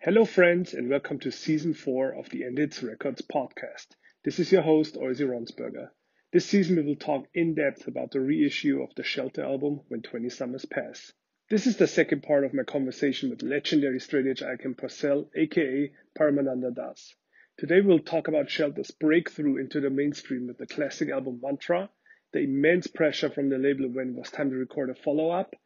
[0.00, 3.88] Hello, friends, and welcome to season four of the End Hits Records podcast.
[4.24, 5.90] This is your host, Oisi Ronsberger.
[6.32, 10.02] This season, we will talk in depth about the reissue of the Shelter album, When
[10.02, 11.12] 20 Summers Pass.
[11.50, 15.92] This is the second part of my conversation with legendary straight edge icon Porcell, aka
[16.16, 17.16] Paramananda Das.
[17.56, 21.90] Today, we'll talk about Shelter's breakthrough into the mainstream with the classic album Mantra,
[22.32, 25.56] the immense pressure from the label when it was time to record a follow up,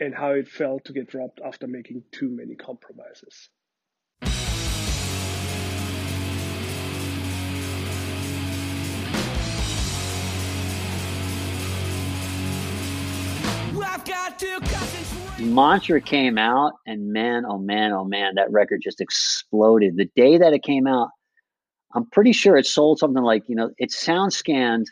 [0.00, 3.48] and how it felt to get dropped after making too many compromises.
[15.38, 19.96] Mantra came out, and man, oh man, oh man, that record just exploded.
[19.96, 21.10] The day that it came out,
[21.94, 24.86] I'm pretty sure it sold something like, you know, it sound scanned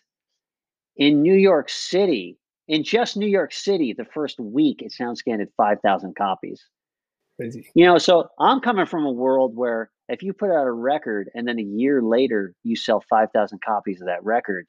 [0.96, 5.42] in New York City, in just New York City, the first week, it sound scanned
[5.42, 6.62] at 5,000 copies.
[7.36, 7.66] Crazy.
[7.74, 11.30] You know, so I'm coming from a world where if you put out a record
[11.34, 14.66] and then a year later you sell 5,000 copies of that record,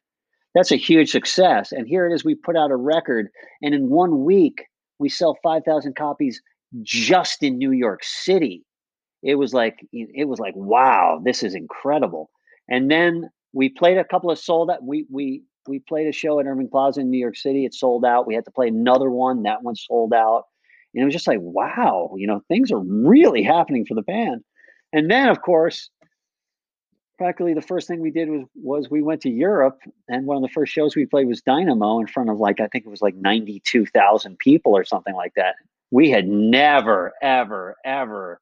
[0.55, 1.71] that's a huge success.
[1.71, 3.27] And here it is we put out a record,
[3.61, 4.63] and in one week,
[4.97, 6.41] we sell 5,000 copies
[6.81, 8.63] just in New York City.
[9.21, 12.29] It was like, it was like, wow, this is incredible.
[12.69, 14.83] And then we played a couple of sold out.
[14.83, 17.65] We, we, we played a show at Irving Plaza in New York City.
[17.65, 18.27] It sold out.
[18.27, 19.43] We had to play another one.
[19.43, 20.43] That one sold out.
[20.93, 24.41] And it was just like, wow, you know, things are really happening for the band.
[24.93, 25.89] And then, of course,
[27.17, 30.43] practically the first thing we did was was we went to Europe, and one of
[30.43, 33.01] the first shows we played was Dynamo in front of like I think it was
[33.01, 35.55] like ninety two thousand people or something like that.
[35.91, 38.41] We had never, ever, ever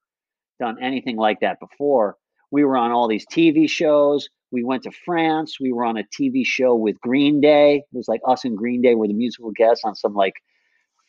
[0.59, 2.17] done anything like that before.
[2.51, 4.29] We were on all these TV shows.
[4.51, 5.57] We went to France.
[5.59, 7.77] We were on a TV show with Green Day.
[7.77, 10.35] It was like us and Green Day were the musical guests on some like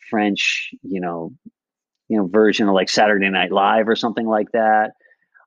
[0.09, 1.31] French, you know,
[2.09, 4.93] you know, version of like Saturday Night Live or something like that.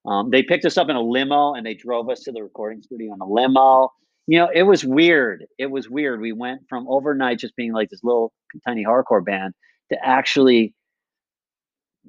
[0.09, 2.81] Um, they picked us up in a limo and they drove us to the recording
[2.83, 3.92] studio in a limo.
[4.27, 5.45] You know, it was weird.
[5.59, 6.20] It was weird.
[6.20, 8.32] We went from overnight just being like this little
[8.66, 9.53] tiny hardcore band
[9.93, 10.75] to actually,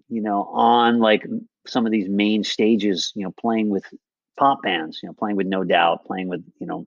[0.07, 1.25] you know, on like
[1.67, 3.83] some of these main stages, you know, playing with
[4.37, 6.85] pop bands, you know, playing with No Doubt, playing with, you know,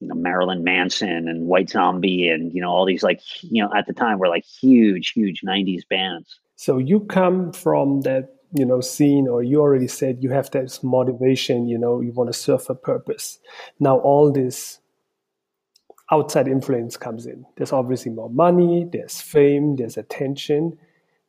[0.00, 3.70] you know Marilyn Manson and White Zombie and you know all these like you know
[3.76, 6.38] at the time were like huge huge 90s bands.
[6.54, 10.82] So you come from that you know seen or you already said you have this
[10.82, 13.38] motivation you know you want to serve a purpose.
[13.80, 14.80] Now all this
[16.10, 17.44] outside influence comes in.
[17.56, 20.78] There's obviously more money there's fame there's attention.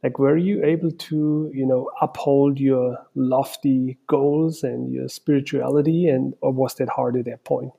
[0.04, 6.34] Like were you able to you know uphold your lofty goals and your spirituality and
[6.42, 7.74] or was that hard at that point?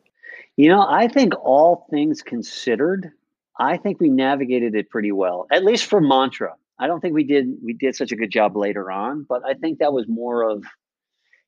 [0.57, 3.11] You know i think all things considered
[3.59, 7.25] i think we navigated it pretty well at least for mantra I don't think we
[7.25, 10.49] did we did such a good job later on, but I think that was more
[10.49, 10.65] of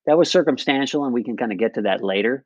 [0.07, 2.45] that was circumstantial and we can kind of get to that later.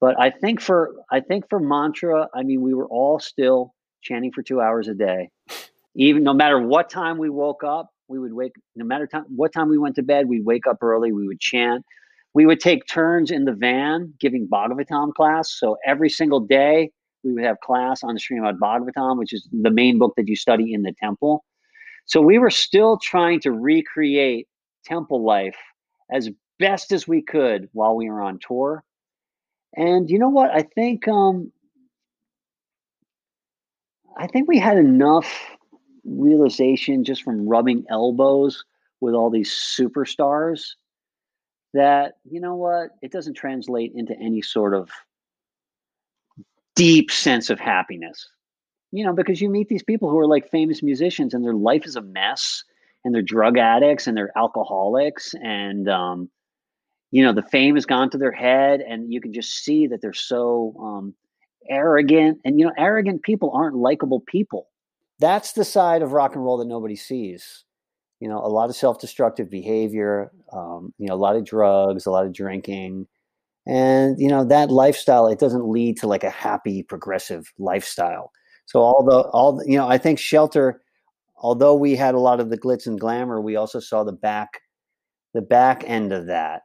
[0.00, 4.32] But I think for I think for mantra, I mean we were all still chanting
[4.32, 5.30] for 2 hours a day.
[5.94, 9.52] Even no matter what time we woke up, we would wake no matter time what
[9.52, 11.84] time we went to bed, we'd wake up early, we would chant.
[12.34, 15.54] We would take turns in the van giving Bhagavatam class.
[15.58, 16.90] So every single day
[17.24, 20.36] we would have class on the Srimad Bhagavatam, which is the main book that you
[20.36, 21.44] study in the temple.
[22.06, 24.48] So we were still trying to recreate
[24.84, 25.56] temple life
[26.10, 28.84] as best as we could while we were on tour.
[29.76, 30.50] And you know what?
[30.52, 31.52] I think um,
[34.16, 35.56] I think we had enough
[36.04, 38.64] realization just from rubbing elbows
[39.00, 40.70] with all these superstars
[41.74, 44.88] that you know what it doesn't translate into any sort of
[46.76, 48.28] deep sense of happiness
[48.96, 51.84] you know, because you meet these people who are like famous musicians and their life
[51.84, 52.64] is a mess
[53.04, 56.30] and they're drug addicts and they're alcoholics and, um,
[57.10, 60.00] you know, the fame has gone to their head and you can just see that
[60.00, 61.14] they're so um,
[61.68, 62.40] arrogant.
[62.44, 64.68] And, you know, arrogant people aren't likable people.
[65.18, 67.64] That's the side of rock and roll that nobody sees.
[68.20, 72.06] You know, a lot of self destructive behavior, um, you know, a lot of drugs,
[72.06, 73.06] a lot of drinking.
[73.66, 78.32] And, you know, that lifestyle, it doesn't lead to like a happy, progressive lifestyle
[78.66, 80.82] so all the all the, you know, I think Shelter,
[81.36, 84.60] although we had a lot of the glitz and glamour, we also saw the back
[85.34, 86.62] the back end of that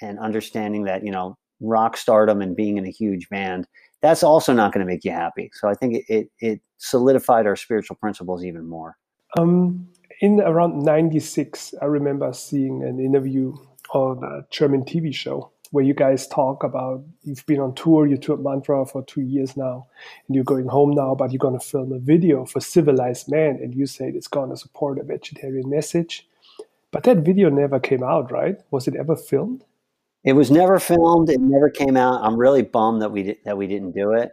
[0.00, 3.66] and understanding that you know rock stardom and being in a huge band
[4.02, 5.50] that's also not going to make you happy.
[5.54, 8.98] So i think it, it, it solidified our spiritual principles even more.
[9.38, 9.88] Um,
[10.20, 13.54] in around 96 i remember seeing an interview
[13.92, 18.16] of a german tv show where you guys talk about you've been on tour, you
[18.16, 19.86] toured Mantra for two years now,
[20.26, 23.58] and you're going home now, but you're going to film a video for Civilized Man,
[23.62, 26.28] and you said it's going to support a vegetarian message.
[26.90, 28.56] But that video never came out, right?
[28.70, 29.64] Was it ever filmed?
[30.22, 31.28] It was never filmed.
[31.28, 32.22] It never came out.
[32.22, 34.32] I'm really bummed that we that we didn't do it.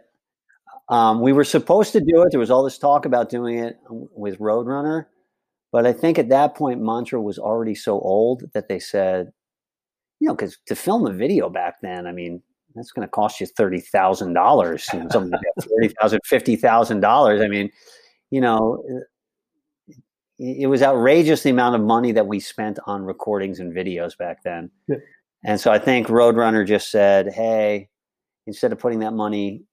[0.88, 2.30] Um, we were supposed to do it.
[2.30, 5.06] There was all this talk about doing it with Roadrunner,
[5.70, 9.32] but I think at that point Mantra was already so old that they said,
[10.22, 12.40] you know, because to film a video back then, I mean,
[12.76, 14.84] that's going to cost you thirty thousand dollars.
[14.84, 17.40] Something thirty thousand, fifty thousand dollars.
[17.40, 17.72] I mean,
[18.30, 19.94] you know, uh,
[20.38, 24.44] it was outrageous the amount of money that we spent on recordings and videos back
[24.44, 24.70] then.
[24.86, 24.98] Yeah.
[25.44, 27.88] And so I think Roadrunner just said, hey,
[28.46, 29.64] instead of putting that money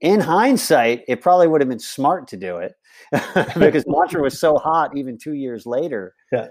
[0.00, 2.76] in hindsight, it probably would have been smart to do it
[3.58, 6.14] because Mantra was so hot even two years later.
[6.30, 6.46] Yeah.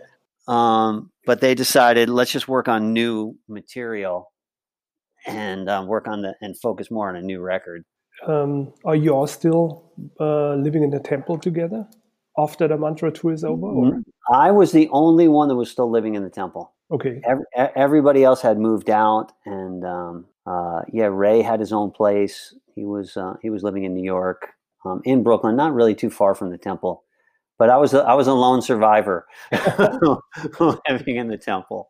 [0.49, 4.31] Um, but they decided let's just work on new material
[5.27, 7.83] and um, work on the and focus more on a new record.
[8.27, 11.87] Um, are you all still uh, living in the temple together
[12.37, 13.67] after the mantra tour is over?
[13.67, 13.85] Or?
[13.91, 14.33] Mm-hmm.
[14.33, 16.73] I was the only one that was still living in the temple.
[16.91, 17.21] Okay.
[17.23, 17.45] Every,
[17.75, 22.55] everybody else had moved out, and um, uh, yeah, Ray had his own place.
[22.73, 24.47] He was uh, he was living in New York,
[24.83, 27.03] um, in Brooklyn, not really too far from the temple.
[27.59, 31.89] But I was a, I was a lone survivor living in the temple.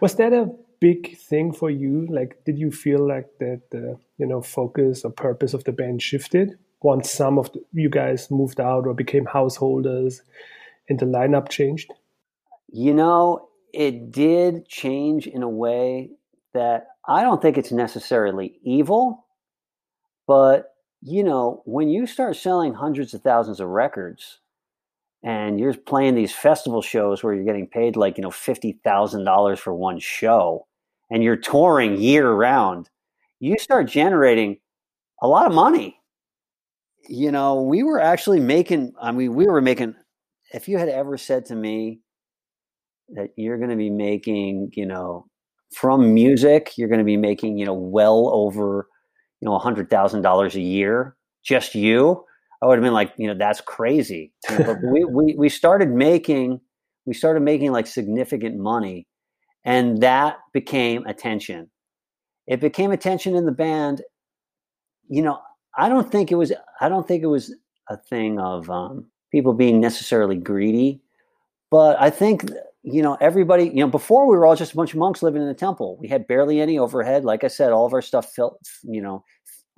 [0.00, 0.50] Was that a
[0.80, 2.06] big thing for you?
[2.10, 6.02] Like, did you feel like that the you know focus or purpose of the band
[6.02, 10.22] shifted once some of the, you guys moved out or became householders,
[10.88, 11.92] and the lineup changed?
[12.66, 16.10] You know, it did change in a way
[16.54, 19.26] that I don't think it's necessarily evil,
[20.26, 24.40] but you know, when you start selling hundreds of thousands of records
[25.22, 29.74] and you're playing these festival shows where you're getting paid like, you know, $50,000 for
[29.74, 30.66] one show
[31.10, 32.88] and you're touring year round,
[33.40, 34.58] you start generating
[35.20, 35.96] a lot of money.
[37.08, 39.94] You know, we were actually making, I mean, we were making,
[40.52, 42.00] if you had ever said to me
[43.10, 45.26] that you're going to be making, you know,
[45.74, 48.88] from music, you're going to be making, you know, well over,
[49.40, 52.24] you know, a hundred thousand dollars a year, just you,
[52.60, 54.32] I would have been like, you know, that's crazy.
[54.48, 56.60] but we, we, we started making,
[57.06, 59.06] we started making like significant money
[59.64, 61.70] and that became attention.
[62.46, 64.02] It became attention in the band.
[65.08, 65.40] You know,
[65.76, 67.54] I don't think it was, I don't think it was
[67.88, 71.00] a thing of um, people being necessarily greedy,
[71.70, 72.50] but I think
[72.82, 75.42] you know, everybody, you know, before we were all just a bunch of monks living
[75.42, 75.98] in the temple.
[76.00, 77.24] We had barely any overhead.
[77.24, 79.24] Like I said, all of our stuff felt, you know,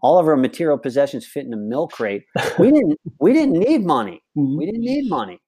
[0.03, 2.25] all of our material possessions fit in a milk crate.
[2.59, 4.23] We didn't, we didn't need money.
[4.37, 4.59] Mm-hmm.
[4.59, 5.41] We didn't need money.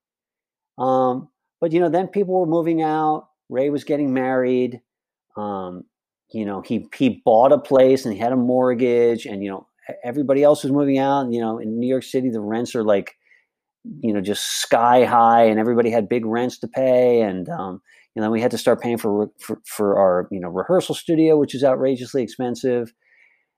[0.78, 1.28] Um,
[1.60, 3.28] but you know, then people were moving out.
[3.49, 4.81] Ray was getting married.
[5.37, 5.84] Um,
[6.32, 9.66] you know, he he bought a place and he had a mortgage, and you know,
[10.02, 11.20] everybody else was moving out.
[11.20, 13.14] And, you know, in New York City, the rents are like
[14.00, 17.81] you know just sky high and everybody had big rents to pay and um,
[18.14, 21.37] you know we had to start paying for, for, for our you know rehearsal studio
[21.37, 22.93] which is outrageously expensive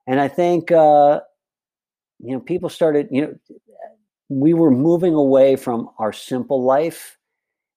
[0.07, 1.21] and i think uh,
[2.21, 3.35] you know people started you know
[4.29, 7.19] we were moving away from our simple life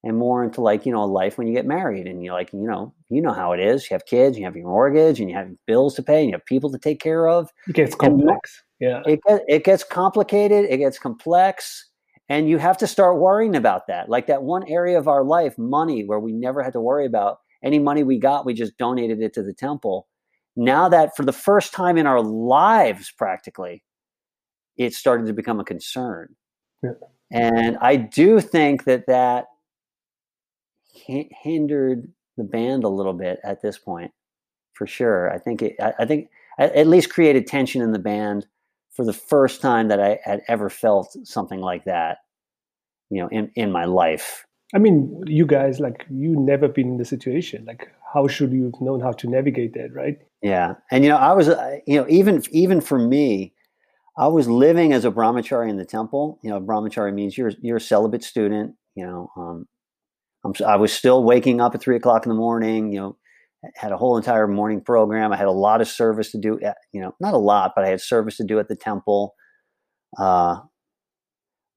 [0.04, 2.52] and more into like you know a life when you get married and you're like
[2.54, 5.30] you know you know how it is you have kids you have your mortgage and
[5.30, 7.96] you have bills to pay and you have people to take care of it gets
[7.96, 11.88] complex yeah it, it gets complicated it gets complex
[12.30, 14.10] and you have to start worrying about that.
[14.10, 17.40] Like that one area of our life, money, where we never had to worry about
[17.64, 20.08] any money we got, we just donated it to the temple.
[20.58, 23.84] Now that for the first time in our lives, practically,
[24.76, 26.36] it started to become a concern.
[26.84, 26.92] Yeah.
[27.32, 29.46] And I do think that that
[30.92, 34.12] hindered the band a little bit at this point,
[34.74, 35.32] for sure.
[35.32, 38.48] I think it, I think at least created tension in the band
[38.92, 42.18] for the first time that I had ever felt something like that,
[43.12, 44.46] you know, in, in my life.
[44.74, 47.64] I mean, you guys, like, you never been in the situation.
[47.66, 50.18] Like, how should you have known how to navigate that, right?
[50.42, 53.54] Yeah, and you know, I was, uh, you know, even even for me,
[54.18, 56.40] I was living as a brahmachari in the temple.
[56.44, 58.76] You know, brahmachari means you're you're a celibate student.
[58.96, 59.68] You know, um,
[60.46, 62.92] I'm, I was still waking up at three o'clock in the morning.
[62.94, 63.18] You know,
[63.76, 65.34] had a whole entire morning program.
[65.34, 66.60] I had a lot of service to do.
[66.94, 69.36] You know, not a lot, but I had service to do at the temple.
[70.20, 70.58] Uh,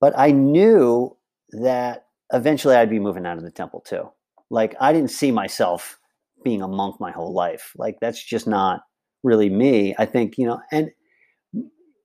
[0.01, 1.17] but I knew
[1.53, 4.11] that eventually I'd be moving out of the temple too.
[4.51, 5.99] Like I didn't see myself
[6.45, 7.73] being a monk my whole life.
[7.77, 8.81] Like that's just not
[9.23, 9.95] really me.
[9.99, 10.91] I think you know, and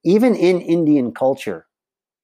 [0.04, 1.66] even in Indian culture,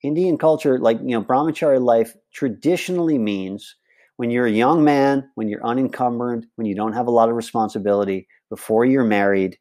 [0.04, 3.76] Indian culture, like you know, brahmachari life traditionally means
[4.18, 7.36] when you're a young man, when you're unencumbered, when you don't have a lot of
[7.36, 9.58] responsibility, before you're married,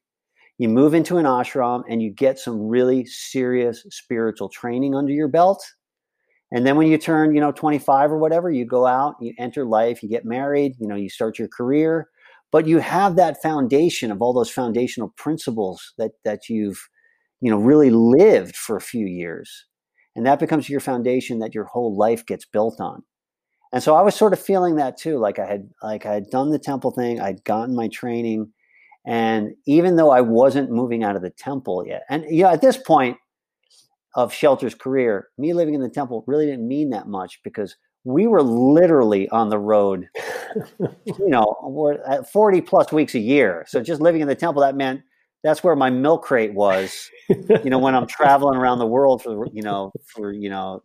[0.59, 5.29] you move into an ashram and you get some really serious spiritual training under your
[5.29, 5.65] belt.
[6.53, 9.65] And then when you turn, you know, 25 or whatever, you go out, you enter
[9.65, 12.09] life, you get married, you know, you start your career,
[12.53, 16.81] but you have that foundation of all those foundational principles that that you've,
[17.41, 19.67] you know, really lived for a few years.
[20.17, 23.03] And that becomes your foundation that your whole life gets built on.
[23.73, 25.19] And so I was sort of feeling that too.
[25.19, 28.53] Like I had like I had done the temple thing, I'd gotten my training.
[29.07, 32.61] And even though I wasn't moving out of the temple yet, and you know, at
[32.61, 33.17] this point,
[34.15, 38.27] of Shelter's career, me living in the temple really didn't mean that much because we
[38.27, 40.09] were literally on the road,
[40.79, 43.65] you know, we're at 40 plus weeks a year.
[43.69, 45.03] So just living in the temple, that meant
[45.43, 49.47] that's where my milk crate was, you know, when I'm traveling around the world for,
[49.53, 50.83] you know, for, you know,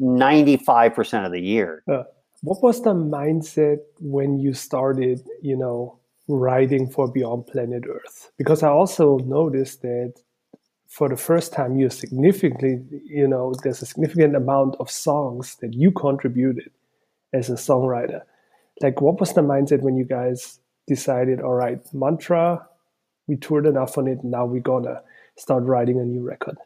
[0.00, 1.82] 95% of the year.
[1.90, 2.02] Uh,
[2.42, 5.98] what was the mindset when you started, you know,
[6.28, 8.32] writing for Beyond Planet Earth?
[8.38, 10.14] Because I also noticed that
[10.92, 15.72] for the first time you significantly you know there's a significant amount of songs that
[15.74, 16.70] you contributed
[17.32, 18.20] as a songwriter.
[18.82, 22.66] Like what was the mindset when you guys decided all right mantra
[23.28, 25.00] we toured enough on it now we're gonna
[25.36, 26.56] start writing a new record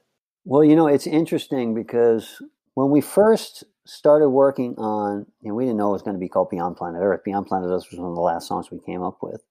[0.45, 2.43] well you know it's interesting because
[2.75, 6.21] when we first started working on you know we didn't know it was going to
[6.21, 7.23] be called beyond planet earth.
[7.25, 9.43] Beyond planet earth was one of the last songs we came up with.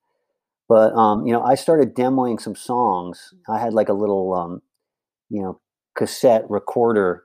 [0.68, 3.32] But um, you know, I started demoing some songs.
[3.48, 4.62] I had like a little um,
[5.30, 5.60] you know,
[5.94, 7.24] cassette recorder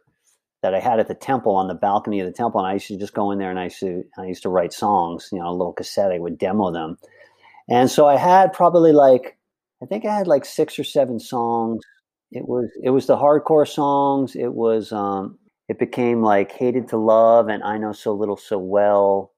[0.62, 2.88] that I had at the temple on the balcony of the temple, and I used
[2.88, 5.40] to just go in there and I used to I used to write songs, you
[5.40, 6.12] know, a little cassette.
[6.12, 6.98] I would demo them,
[7.70, 9.38] and so I had probably like
[9.82, 11.84] I think I had like six or seven songs.
[12.32, 14.36] It was it was the hardcore songs.
[14.36, 18.60] It was um, it became like hated to love and I know so little so
[18.60, 19.32] well.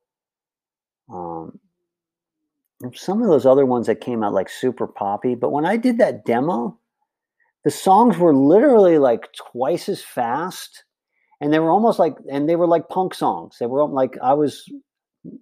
[1.13, 1.60] Um,
[2.96, 6.00] some of those other ones that came out like super poppy, but when I did
[6.00, 6.77] that demo,
[7.63, 10.84] the songs were literally like twice as fast
[11.41, 13.58] and they were almost like and they were like punk songs.
[13.60, 14.63] They were like i was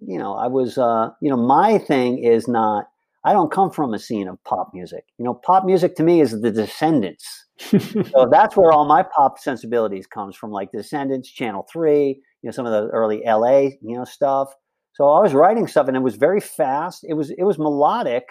[0.06, 2.86] you know i was uh you know my thing is not
[3.24, 5.04] i don't come from a scene of pop music.
[5.18, 7.46] You know pop music to me is the Descendents.
[7.58, 12.50] So that's where all my pop sensibilities comes from like Descendents channel 3 you know
[12.50, 14.52] some of the early la you know stuff.
[14.94, 17.04] So i was writing stuff and it was very fast.
[17.08, 18.24] It was it was melodic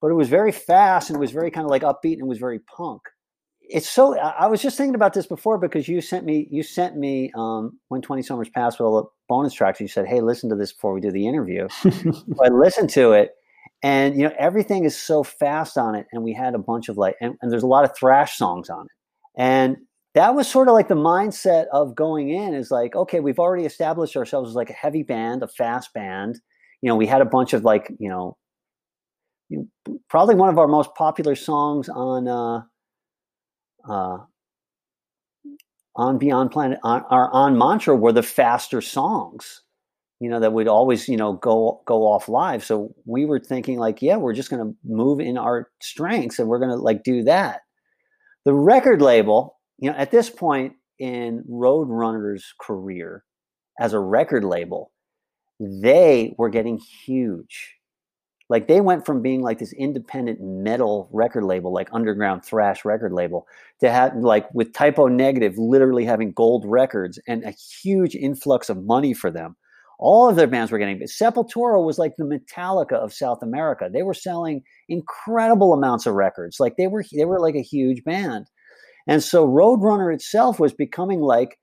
[0.00, 2.26] but it was very fast and it was very kind of like upbeat and it
[2.26, 3.00] was very punk
[3.68, 6.96] it's so i was just thinking about this before because you sent me you sent
[6.96, 10.50] me um, when 20 summers passed with all the bonus tracks you said hey listen
[10.50, 11.66] to this before we do the interview.
[11.84, 13.32] I listened to it
[13.82, 16.96] and you know everything is so fast on it and we had a bunch of
[16.96, 18.92] like and, and there's a lot of thrash songs on it.
[19.36, 19.76] And
[20.14, 23.64] that was sort of like the mindset of going in is like okay we've already
[23.64, 26.40] established ourselves as like a heavy band a fast band.
[26.82, 28.36] You know we had a bunch of like you know,
[29.48, 32.60] you know probably one of our most popular songs on uh
[33.88, 34.18] uh,
[35.96, 39.62] on Beyond Planet, on, our on Mantra were the faster songs,
[40.20, 42.64] you know, that would always, you know, go go off live.
[42.64, 46.58] So we were thinking like, yeah, we're just to move in our strengths and we're
[46.70, 47.60] to like do that.
[48.44, 53.24] The record label, you know, at this point in Roadrunner's career
[53.80, 54.92] as a record label,
[55.60, 57.74] they were getting huge
[58.50, 63.12] like they went from being like this independent metal record label, like underground thrash record
[63.12, 63.46] label,
[63.80, 68.68] to have like with Type O Negative literally having gold records and a huge influx
[68.68, 69.56] of money for them.
[69.98, 71.00] All of their bands were getting.
[71.02, 73.88] Sepultura was like the Metallica of South America.
[73.90, 76.60] They were selling incredible amounts of records.
[76.60, 78.46] Like they were, they were like a huge band.
[79.06, 81.58] And so Roadrunner itself was becoming like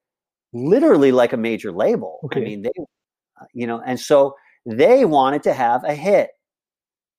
[0.54, 2.20] literally like a major label.
[2.26, 2.42] Okay.
[2.42, 2.72] I mean, they,
[3.40, 4.36] uh, you know, and so
[4.66, 6.30] they wanted to have a hit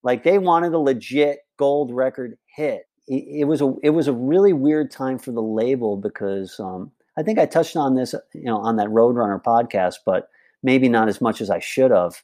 [0.03, 2.83] like they wanted a legit gold record hit.
[3.09, 6.91] It, it was a it was a really weird time for the label because um,
[7.17, 10.29] I think I touched on this, you know, on that Roadrunner podcast, but
[10.63, 12.23] maybe not as much as I should have.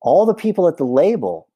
[0.00, 1.48] All the people at the label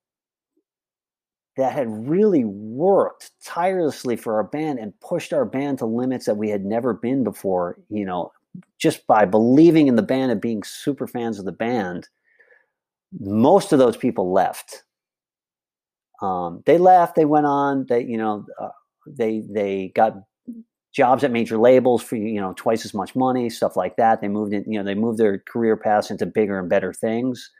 [1.56, 6.36] that had really worked tirelessly for our band and pushed our band to limits that
[6.36, 8.30] we had never been before, you know,
[8.78, 12.08] just by believing in the band and being super fans of the band
[13.18, 14.84] most of those people left.
[16.22, 17.14] Um, they left.
[17.14, 17.86] They went on.
[17.88, 18.68] They you know uh,
[19.06, 20.14] they they got
[20.94, 24.20] jobs at major labels for you know twice as much money, stuff like that.
[24.20, 24.64] They moved in.
[24.70, 27.50] You know they moved their career paths into bigger and better things.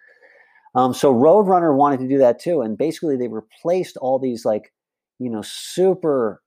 [0.75, 4.73] Um, so Roadrunner wanted to do that too, and basically they replaced all these like
[5.19, 6.43] you know super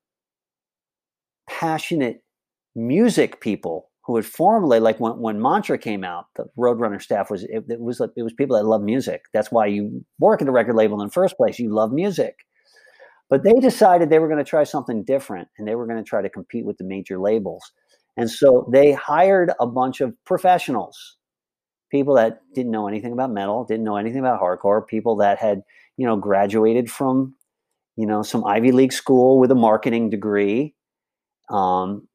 [1.48, 2.24] passionate
[2.76, 7.44] music people who had formerly like when, when mantra came out the roadrunner staff was
[7.44, 9.22] it, it, was it was people that love music.
[9.34, 11.60] That's why you work at a record label in the first place.
[11.60, 12.38] You love music.
[13.30, 16.10] But they decided they were going to try something different and they were going to
[16.10, 17.72] try to compete with the major labels.
[18.18, 21.18] And so they hired a bunch of professionals,
[21.92, 25.62] people that didn't know anything about metal, didn't know anything about hardcore, people that had,
[25.98, 27.36] you know, graduated from,
[27.96, 30.74] you know, some Ivy League school with a marketing degree.
[31.52, 32.09] Um,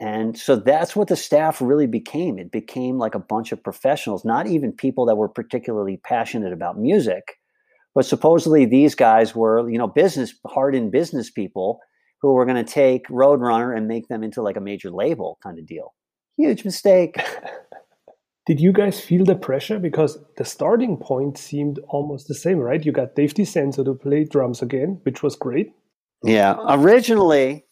[0.00, 2.38] and so that's what the staff really became.
[2.38, 6.78] It became like a bunch of professionals, not even people that were particularly passionate about
[6.78, 7.38] music,
[7.94, 11.80] but supposedly these guys were, you know, business, hardened business people
[12.20, 15.58] who were going to take Roadrunner and make them into like a major label kind
[15.58, 15.94] of deal.
[16.36, 17.16] Huge mistake.
[18.46, 19.80] Did you guys feel the pressure?
[19.80, 22.84] Because the starting point seemed almost the same, right?
[22.84, 25.72] You got Dave DiCenzo to play drums again, which was great.
[26.22, 26.56] Yeah.
[26.68, 27.66] Originally,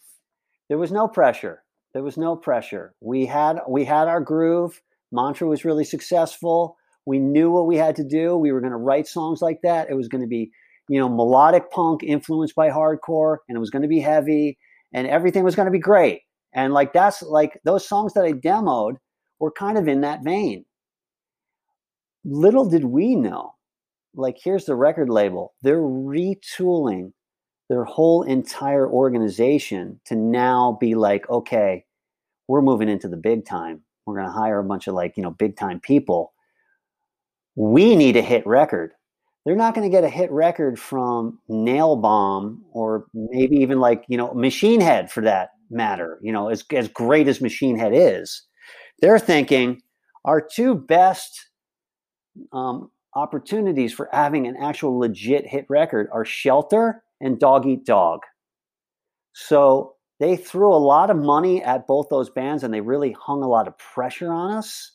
[0.69, 1.63] there was no pressure
[1.97, 2.93] there was no pressure.
[3.01, 4.83] We had we had our groove.
[5.11, 6.77] Mantra was really successful.
[7.07, 8.37] We knew what we had to do.
[8.37, 9.89] We were going to write songs like that.
[9.89, 10.51] It was going to be,
[10.89, 14.59] you know, melodic punk influenced by hardcore, and it was going to be heavy,
[14.93, 16.21] and everything was going to be great.
[16.53, 18.97] And like that's like those songs that I demoed
[19.39, 20.65] were kind of in that vein.
[22.23, 23.55] Little did we know,
[24.13, 25.55] like here's the record label.
[25.63, 27.13] They're retooling
[27.69, 31.83] their whole entire organization to now be like, okay,
[32.47, 33.81] we're moving into the big time.
[34.05, 36.33] We're going to hire a bunch of like, you know, big time people.
[37.55, 38.91] We need a hit record.
[39.45, 44.17] They're not going to get a hit record from Nailbomb or maybe even like, you
[44.17, 48.43] know, Machine Head for that matter, you know, as, as great as Machine Head is.
[49.01, 49.81] They're thinking
[50.25, 51.49] our two best
[52.51, 58.21] um, opportunities for having an actual legit hit record are Shelter and Dog Eat Dog.
[59.33, 63.43] So they threw a lot of money at both those bands and they really hung
[63.43, 64.91] a lot of pressure on us.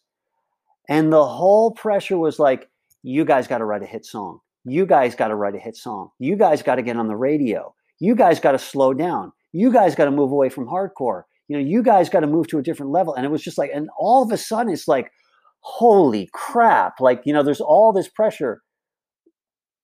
[0.88, 2.68] And the whole pressure was like,
[3.02, 4.40] you guys got to write a hit song.
[4.64, 6.10] You guys got to write a hit song.
[6.18, 7.74] You guys got to get on the radio.
[8.00, 9.32] You guys got to slow down.
[9.52, 11.22] You guys got to move away from hardcore.
[11.48, 13.14] You know, you guys got to move to a different level.
[13.14, 15.12] And it was just like, and all of a sudden it's like,
[15.60, 17.00] holy crap.
[17.00, 18.62] Like, you know, there's all this pressure.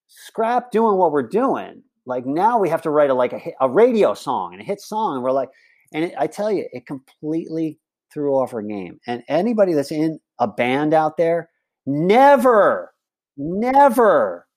[0.07, 3.69] Scrap doing what we're doing like now we have to write a like a, a
[3.69, 5.49] radio song and a hit song, and we're like,
[5.93, 7.79] and it, I tell you, it completely
[8.13, 8.99] threw off our game.
[9.07, 11.49] And anybody that's in a band out there,
[11.85, 12.93] never,
[13.37, 14.47] never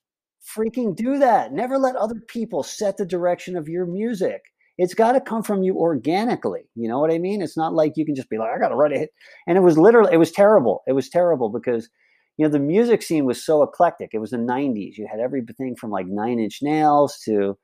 [0.55, 1.53] freaking do that.
[1.53, 4.41] Never let other people set the direction of your music.
[4.77, 6.63] It's got to come from you organically.
[6.75, 7.41] You know what I mean?
[7.41, 9.11] It's not like you can just be like, I got to write a hit.
[9.47, 10.81] And it was literally, it was terrible.
[10.87, 11.89] It was terrible because
[12.37, 14.11] you know the music scene was so eclectic.
[14.13, 17.57] It was the 90s you had everything from like nine inch nails to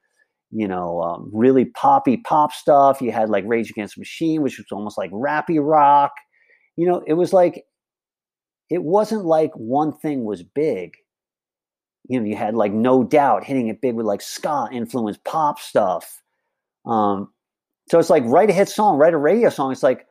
[0.51, 3.01] you know um, really poppy pop stuff.
[3.01, 6.12] You had like rage against the machine which was almost like rappy rock.
[6.75, 7.63] You know it was like
[8.69, 10.95] it wasn't like one thing was big.
[12.08, 15.60] You know you had like no doubt hitting it big with like ska influenced pop
[15.60, 16.21] stuff.
[16.86, 17.34] Um
[17.89, 19.71] so it's like write a hit song write a radio song.
[19.71, 20.05] It's like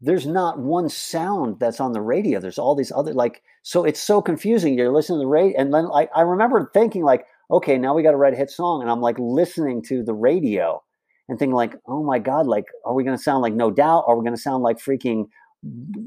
[0.00, 2.40] there's not one sound that's on the radio.
[2.40, 4.78] There's all these other like so it's so confusing.
[4.78, 8.02] You're listening to the radio, and then like I remember thinking like, okay, now we
[8.02, 10.82] got to write a hit song, and I'm like listening to the radio
[11.28, 14.04] and thinking like, oh my god, like are we going to sound like No Doubt?
[14.06, 15.26] Are we going to sound like freaking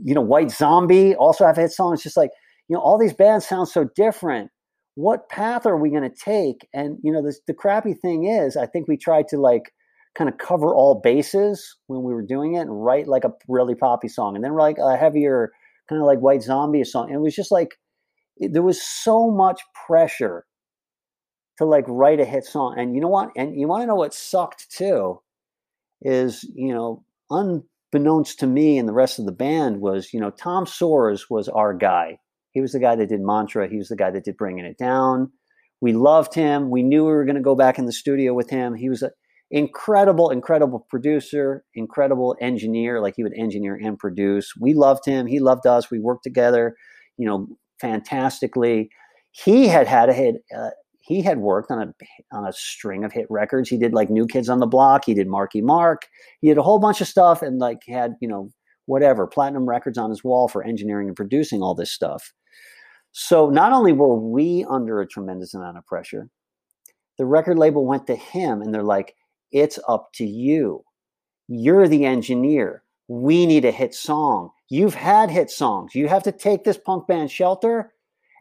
[0.03, 1.13] you know White Zombie?
[1.15, 1.93] Also have a hit song.
[1.93, 2.31] It's just like
[2.69, 4.51] you know all these bands sound so different.
[4.95, 6.67] What path are we going to take?
[6.73, 9.73] And you know this, the crappy thing is, I think we tried to like
[10.15, 13.75] kind of cover all bases when we were doing it and write like a really
[13.75, 15.51] poppy song and then like a heavier
[15.87, 17.07] kind of like white zombie song.
[17.07, 17.75] And it was just like
[18.37, 20.45] it, there was so much pressure
[21.57, 22.75] to like write a hit song.
[22.77, 23.29] And you know what?
[23.35, 25.21] And you want to know what sucked too?
[26.01, 30.31] Is you know unbeknownst to me and the rest of the band was you know
[30.31, 32.17] tom soares was our guy.
[32.51, 33.69] He was the guy that did mantra.
[33.69, 35.31] He was the guy that did bringing it down.
[35.79, 36.69] We loved him.
[36.69, 38.75] We knew we were going to go back in the studio with him.
[38.75, 39.11] He was a
[39.51, 43.01] incredible, incredible producer, incredible engineer.
[43.01, 44.53] Like he would engineer and produce.
[44.59, 45.27] We loved him.
[45.27, 45.91] He loved us.
[45.91, 46.75] We worked together,
[47.17, 47.47] you know,
[47.79, 48.89] fantastically.
[49.31, 50.35] He had had a hit.
[50.55, 50.69] Uh,
[51.01, 51.93] he had worked on a
[52.35, 53.69] on a string of hit records.
[53.69, 55.03] He did like New Kids on the Block.
[55.05, 56.03] He did Marky Mark.
[56.39, 58.49] He did a whole bunch of stuff and like had you know
[58.85, 62.33] whatever platinum records on his wall for engineering and producing all this stuff.
[63.11, 66.29] So not only were we under a tremendous amount of pressure,
[67.17, 69.13] the record label went to him and they're like,
[69.51, 70.83] it's up to you.
[71.47, 72.83] You're the engineer.
[73.07, 74.51] We need a hit song.
[74.69, 75.95] You've had hit songs.
[75.95, 77.91] You have to take this punk band Shelter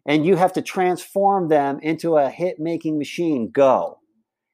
[0.06, 3.50] and you have to transform them into a hit making machine.
[3.50, 3.98] Go.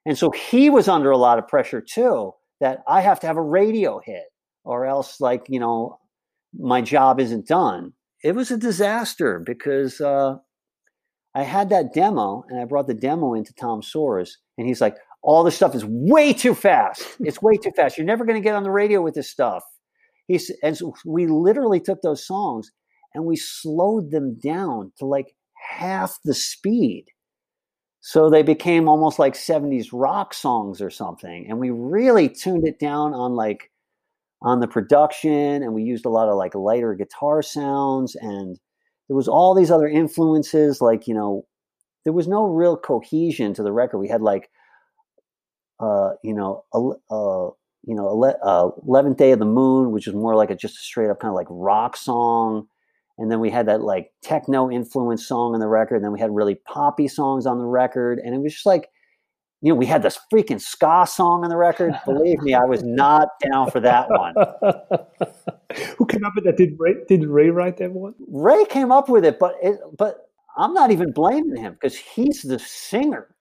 [0.07, 3.37] And so he was under a lot of pressure too that I have to have
[3.37, 4.25] a radio hit
[4.65, 5.99] or else, like, you know,
[6.59, 7.93] my job isn't done.
[8.23, 10.37] It was a disaster because uh,
[11.35, 14.97] I had that demo and I brought the demo into Tom Soares and he's like,
[15.27, 17.05] all this stuff is way too fast.
[17.21, 17.99] It's way too fast.
[17.99, 19.65] You're never going to get on the radio with this stuff.
[20.29, 22.71] He's and so we literally took those songs
[23.13, 27.07] and we slowed them down to like half the speed.
[28.01, 31.47] So they became almost like 70s rock songs or something.
[31.49, 33.71] And we really tuned it down on like
[34.43, 38.61] on the production and we used a lot of like lighter guitar sounds and
[39.09, 41.47] there was all these other influences like, you know,
[42.05, 43.99] there was no real cohesion to the record.
[43.99, 44.51] We had like
[45.81, 47.51] uh, you know, uh,
[47.87, 50.81] you know, uh, Eleventh Day of the Moon, which is more like a just a
[50.81, 52.67] straight up kind of like rock song,
[53.19, 55.97] and then we had that like techno influence song on the record.
[55.97, 58.89] And then we had really poppy songs on the record, and it was just like,
[59.63, 61.99] you know, we had this freaking ska song on the record.
[62.05, 64.35] Believe me, I was not down for that one.
[65.97, 66.57] Who came up with that?
[66.57, 68.15] Did Ray, did Ray write that one?
[68.29, 72.43] Ray came up with it, but it, but I'm not even blaming him because he's
[72.43, 73.36] the singer.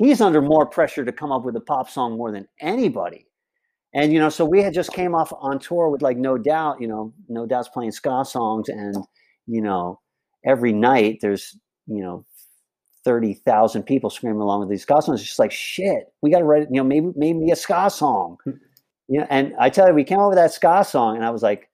[0.00, 3.26] He's under more pressure to come up with a pop song more than anybody.
[3.92, 6.80] And you know, so we had just came off on tour with like No Doubt,
[6.80, 8.96] you know, No Doubt's playing ska songs, and
[9.46, 10.00] you know,
[10.46, 11.54] every night there's
[11.86, 12.24] you know
[13.04, 15.20] thirty thousand people screaming along with these ska songs.
[15.20, 16.04] It's just like shit.
[16.22, 18.38] We got to write, you know, maybe maybe a ska song.
[18.44, 18.52] Hmm.
[19.08, 21.30] You know, and I tell you, we came up with that ska song, and I
[21.30, 21.68] was like,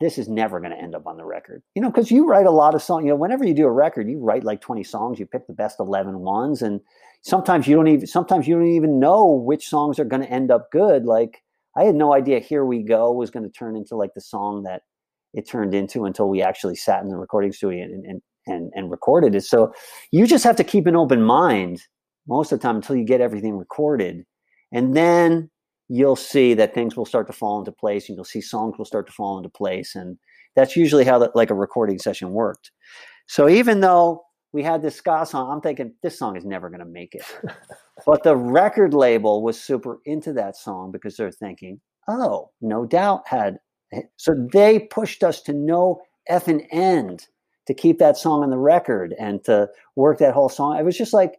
[0.00, 1.62] this is never going to end up on the record.
[1.74, 3.04] You know, because you write a lot of songs.
[3.04, 5.18] You know, whenever you do a record, you write like twenty songs.
[5.18, 6.80] You pick the best 11 ones, and
[7.22, 10.50] sometimes you don't even sometimes you don't even know which songs are going to end
[10.50, 11.42] up good like
[11.76, 14.62] i had no idea here we go was going to turn into like the song
[14.62, 14.82] that
[15.34, 18.90] it turned into until we actually sat in the recording studio and and and, and
[18.90, 19.72] recorded it so
[20.10, 21.82] you just have to keep an open mind
[22.26, 24.24] most of the time until you get everything recorded
[24.72, 25.50] and then
[25.88, 28.84] you'll see that things will start to fall into place and you'll see songs will
[28.84, 30.18] start to fall into place and
[30.54, 32.70] that's usually how that like a recording session worked
[33.26, 34.22] so even though
[34.52, 35.50] we had this ska song.
[35.50, 37.24] I'm thinking this song is never going to make it.
[38.06, 43.22] but the record label was super into that song because they're thinking, oh, no doubt
[43.26, 43.58] had.
[44.16, 47.26] So they pushed us to no effing end
[47.66, 50.78] to keep that song on the record and to work that whole song.
[50.78, 51.38] It was just like,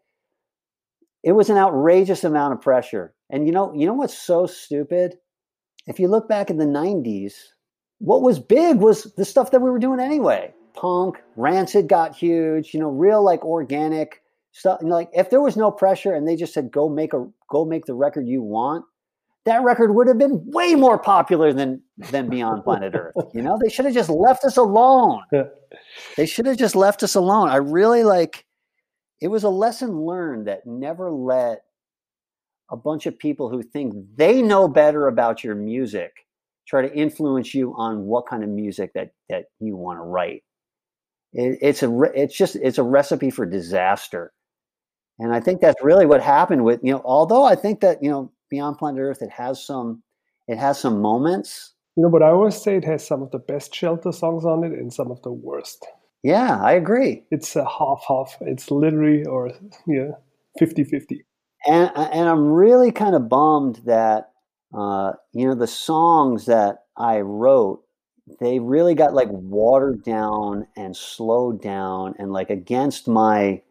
[1.23, 3.13] it was an outrageous amount of pressure.
[3.30, 5.18] And you know, you know what's so stupid?
[5.88, 7.34] If you look back in the 90s,
[8.00, 12.74] what was big was the stuff that we were doing anyway punk, Rancid got huge,
[12.74, 14.80] you know, real like organic stuff.
[14.82, 17.65] And like if there was no pressure and they just said go make a go
[17.65, 18.86] make the record you want,
[19.46, 23.15] that record would have been way more popular than than Beyond Planet Earth.
[23.34, 25.22] You know, they should have just left us alone.
[26.15, 27.50] they should have just left us alone.
[27.50, 28.46] I really like
[29.22, 31.63] it was a lesson learned that never let
[32.71, 36.12] a bunch of people who think they know better about your music
[36.69, 40.43] try to influence you on what kind of music that that you want to write.
[41.34, 44.32] It, it's a it's just it's a recipe for disaster.
[45.21, 48.10] And i think that's really what happened with you know although i think that you
[48.10, 50.01] know beyond planet earth it has some
[50.47, 51.73] it has some moments.
[51.97, 54.63] You know but i always say it has some of the best shelter songs on
[54.63, 55.86] it and some of the worst.
[56.23, 57.23] Yeah i agree.
[57.32, 59.51] It's a half half it's literally or
[59.88, 60.12] yeah
[60.58, 61.25] 50 50
[61.67, 64.32] and and i'm really kind of bummed that
[64.78, 67.84] uh, you know the songs that i wrote
[68.39, 73.62] they really got like watered down and slowed down and like against my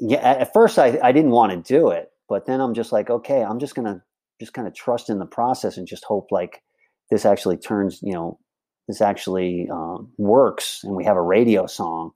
[0.00, 3.10] yeah at first i, I didn't want to do it but then i'm just like
[3.10, 4.02] okay i'm just gonna
[4.40, 6.62] just kind of trust in the process and just hope like
[7.10, 8.38] this actually turns you know
[8.88, 12.10] this actually um, works and we have a radio song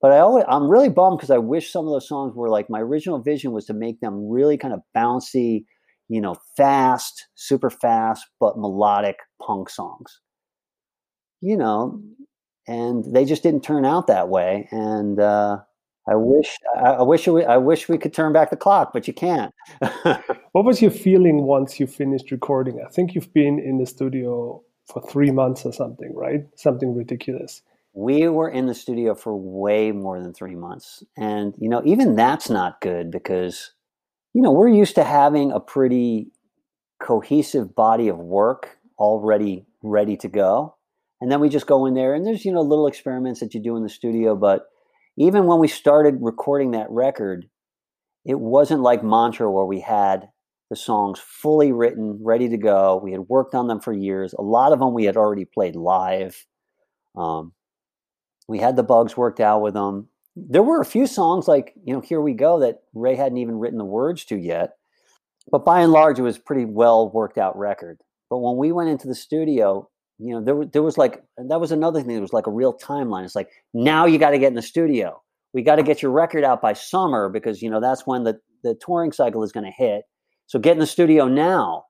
[0.00, 2.70] but i always i'm really bummed because i wish some of those songs were like
[2.70, 5.64] my original vision was to make them really kind of bouncy
[6.08, 10.20] you know fast super fast but melodic punk songs
[11.40, 12.00] you know,
[12.66, 14.68] and they just didn't turn out that way.
[14.70, 15.58] And uh,
[16.08, 19.06] I wish, I, I wish, we, I wish we could turn back the clock, but
[19.06, 19.52] you can't.
[20.52, 22.82] what was your feeling once you finished recording?
[22.84, 26.46] I think you've been in the studio for three months or something, right?
[26.56, 27.62] Something ridiculous.
[27.96, 31.02] We were in the studio for way more than three months.
[31.16, 33.72] And, you know, even that's not good because,
[34.34, 36.30] you know, we're used to having a pretty
[37.02, 40.76] cohesive body of work already ready to go.
[41.20, 43.62] And then we just go in there and there's you know little experiments that you
[43.62, 44.36] do in the studio.
[44.36, 44.66] But
[45.16, 47.46] even when we started recording that record
[48.26, 50.28] it wasn't like mantra where we had
[50.68, 53.00] the songs fully written ready to go.
[53.02, 54.34] We had worked on them for years.
[54.36, 56.44] A lot of them we had already played live.
[57.16, 57.52] Um,
[58.48, 61.94] we had the bugs worked out with them there were a few songs like you
[61.94, 64.76] know here we go that ray hadn't even written the words to yet
[65.50, 68.90] but by and large it was pretty well worked out record but when we went
[68.90, 72.16] into the studio you know, there, there was like, that was another thing.
[72.16, 73.24] It was like a real timeline.
[73.24, 75.22] It's like, now you got to get in the studio.
[75.52, 78.38] We got to get your record out by summer because, you know, that's when the,
[78.62, 80.04] the touring cycle is going to hit.
[80.46, 81.84] So get in the studio now.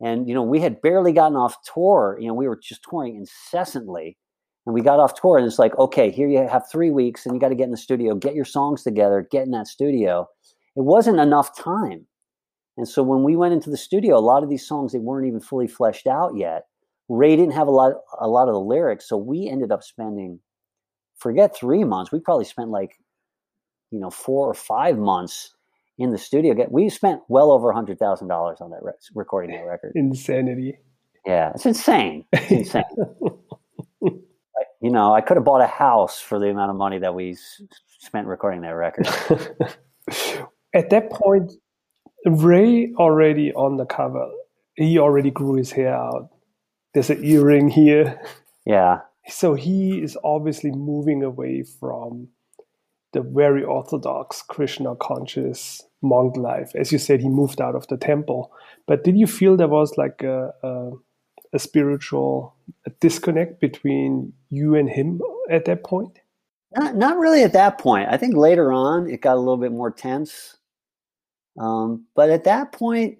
[0.00, 2.18] And, you know, we had barely gotten off tour.
[2.20, 4.16] You know, we were just touring incessantly.
[4.66, 7.34] And we got off tour and it's like, okay, here you have three weeks and
[7.34, 10.28] you got to get in the studio, get your songs together, get in that studio.
[10.74, 12.06] It wasn't enough time.
[12.76, 15.26] And so when we went into the studio, a lot of these songs, they weren't
[15.26, 16.64] even fully fleshed out yet.
[17.08, 19.08] Ray didn't have a lot, a lot of the lyrics.
[19.08, 20.40] So we ended up spending,
[21.16, 22.98] forget three months, we probably spent like,
[23.92, 25.54] you know, four or five months
[25.96, 26.54] in the studio.
[26.68, 29.92] We spent well over a hundred thousand dollars on that re- recording that record.
[29.94, 30.76] Insanity.
[31.24, 32.24] Yeah, it's insane.
[32.32, 32.82] It's insane.
[34.80, 37.32] you know, I could have bought a house for the amount of money that we
[37.32, 37.62] s-
[38.00, 39.06] spent recording that record.
[40.74, 41.52] At that point,
[42.26, 44.28] Ray already on the cover.
[44.74, 46.28] He already grew his hair out.
[46.92, 48.20] There's an earring here.
[48.64, 49.00] Yeah.
[49.28, 52.28] So he is obviously moving away from
[53.12, 56.72] the very orthodox Krishna conscious monk life.
[56.74, 58.52] As you said, he moved out of the temple.
[58.86, 60.90] But did you feel there was like a, a,
[61.52, 62.54] a spiritual
[63.00, 66.20] disconnect between you and him at that point?
[66.76, 68.08] Not, not really at that point.
[68.10, 70.56] I think later on it got a little bit more tense.
[71.58, 73.18] Um, but at that point,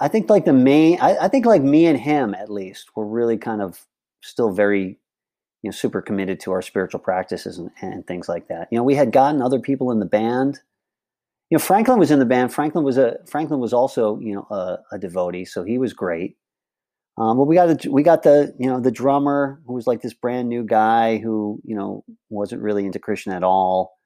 [0.00, 3.06] I think like the main, I, I, think like me and him at least were
[3.06, 3.86] really kind of
[4.22, 4.98] still very,
[5.62, 8.68] you know, super committed to our spiritual practices and, and things like that.
[8.70, 10.58] You know, we had gotten other people in the band.
[11.48, 12.52] You know, Franklin was in the band.
[12.52, 16.36] Franklin was a Franklin was also you know a, a devotee, so he was great.
[17.20, 20.00] Um, but we got a, we got the you know the drummer who was like
[20.00, 23.98] this brand new guy who you know wasn't really into Krishna at all,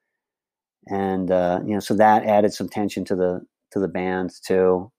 [0.89, 4.91] and uh, you know so that added some tension to the to the band too.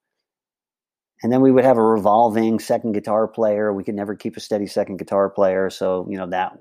[1.22, 3.72] And then we would have a revolving second guitar player.
[3.72, 6.58] We could never keep a steady second guitar player, so you know that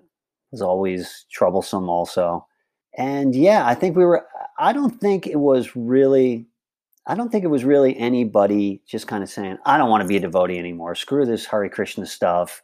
[0.51, 2.45] was always troublesome also.
[2.97, 4.27] And yeah, I think we were.
[4.59, 6.47] I don't think it was really
[7.07, 10.07] I don't think it was really anybody just kind of saying, I don't want to
[10.07, 10.95] be a devotee anymore.
[10.95, 12.63] Screw this Hare Krishna stuff.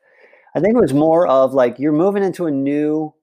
[0.56, 3.14] I think it was more of like you're moving into a new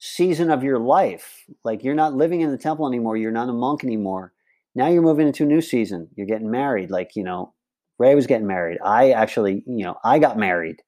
[0.00, 1.44] season of your life.
[1.64, 3.16] Like you're not living in the temple anymore.
[3.16, 4.32] You're not a monk anymore.
[4.74, 6.08] Now you're moving into a new season.
[6.16, 6.90] You're getting married.
[6.90, 7.54] Like, you know,
[7.98, 8.78] Ray was getting married.
[8.84, 10.82] I actually, you know, I got married.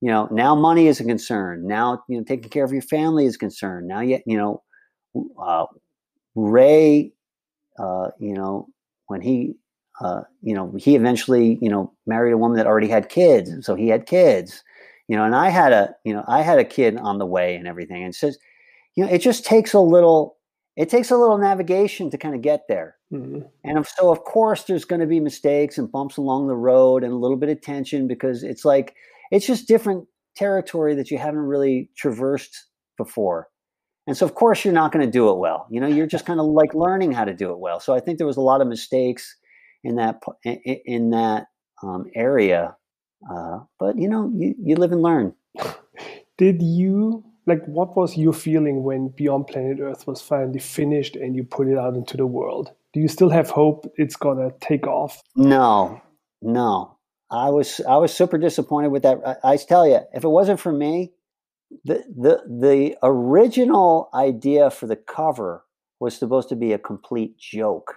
[0.00, 1.66] You know, now money is a concern.
[1.66, 3.88] Now, you know, taking care of your family is concerned.
[3.88, 4.62] Now, yet, you know,
[5.42, 5.66] uh,
[6.34, 7.14] Ray
[7.78, 8.68] uh, you know,
[9.06, 9.54] when he,
[10.00, 13.64] uh, you know, he eventually, you know, married a woman that already had kids, and
[13.64, 14.62] so he had kids,
[15.08, 17.56] you know, and I had a, you know, I had a kid on the way
[17.56, 18.38] and everything, and says,
[18.94, 20.36] you know, it just takes a little,
[20.76, 23.40] it takes a little navigation to kind of get there, mm-hmm.
[23.64, 27.12] and so of course there's going to be mistakes and bumps along the road and
[27.12, 28.94] a little bit of tension because it's like
[29.30, 33.48] it's just different territory that you haven't really traversed before
[34.08, 35.66] and so, of course, you're not going to do it well.
[35.68, 37.78] You know, you're just kind of like learning how to do it well.
[37.78, 39.36] So I think there was a lot of mistakes
[39.84, 41.48] in that in that
[41.82, 42.74] um, area.
[43.30, 45.34] Uh, but you know, you, you live and learn.
[46.38, 51.36] Did you like what was your feeling when Beyond Planet Earth was finally finished and
[51.36, 52.72] you put it out into the world?
[52.94, 55.20] Do you still have hope it's gonna take off?
[55.36, 56.00] No,
[56.40, 56.96] no.
[57.30, 59.18] I was I was super disappointed with that.
[59.44, 61.12] I, I tell you, if it wasn't for me,
[61.84, 65.64] the the the original idea for the cover
[66.00, 67.96] was supposed to be a complete joke.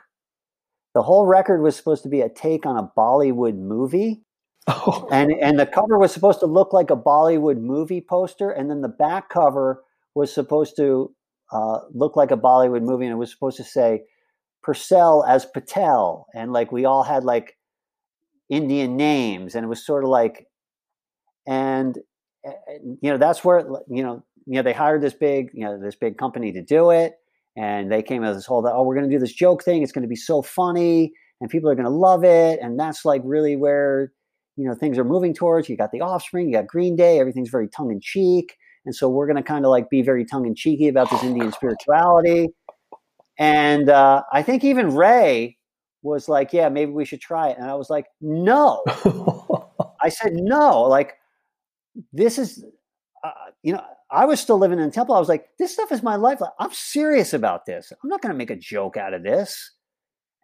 [0.94, 4.24] The whole record was supposed to be a take on a Bollywood movie.
[4.68, 5.08] Oh.
[5.12, 8.82] And and the cover was supposed to look like a Bollywood movie poster, and then
[8.82, 11.14] the back cover was supposed to
[11.52, 14.04] uh, look like a Bollywood movie, and it was supposed to say
[14.66, 17.58] Porcell as Patel, and like we all had like
[18.50, 20.48] Indian names, and it was sort of like,
[21.48, 21.98] and
[22.44, 25.96] you know that's where you know you know they hired this big you know this
[25.96, 27.16] big company to do it
[27.58, 29.84] and they came with this whole thing, oh we're going to do this joke thing.
[29.84, 33.06] It's going to be so funny and people are going to love it and that's
[33.06, 34.12] like really where
[34.58, 35.70] you know things are moving towards.
[35.70, 39.38] You got the offspring you got green day everything's very tongue-in-cheek and so we're going
[39.38, 42.48] to kind of like be very tongue-in-cheeky about this indian spirituality.
[43.38, 45.58] And uh, i think even ray
[46.04, 48.84] was like yeah maybe we should try it and i was like no.
[50.04, 51.14] I said no like
[52.14, 52.64] this is,
[53.24, 53.32] uh,
[53.64, 55.16] you know, I was still living in temple.
[55.16, 56.40] I was like, this stuff is my life.
[56.60, 57.94] I'm serious about this.
[58.04, 59.72] I'm not going to make a joke out of this.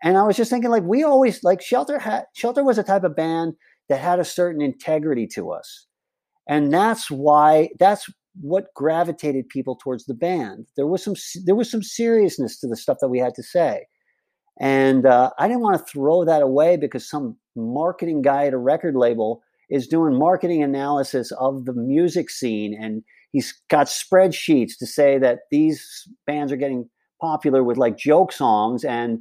[0.03, 3.03] And I was just thinking, like, we always like Shelter had Shelter was a type
[3.03, 3.53] of band
[3.89, 5.87] that had a certain integrity to us,
[6.47, 8.07] and that's why that's
[8.39, 10.67] what gravitated people towards the band.
[10.75, 13.87] There was some there was some seriousness to the stuff that we had to say,
[14.59, 18.57] and uh, I didn't want to throw that away because some marketing guy at a
[18.59, 24.85] record label is doing marketing analysis of the music scene and he's got spreadsheets to
[24.85, 29.19] say that these bands are getting popular with like joke songs and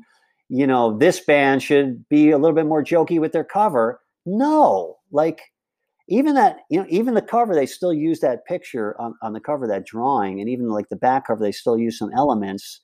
[0.49, 4.99] you know this band should be a little bit more jokey with their cover no,
[5.13, 5.41] like
[6.09, 9.41] even that, you know, even the cover, they still use that picture on, on the
[9.41, 12.81] cover, that drawing, and even like the back cover, they still use some elements.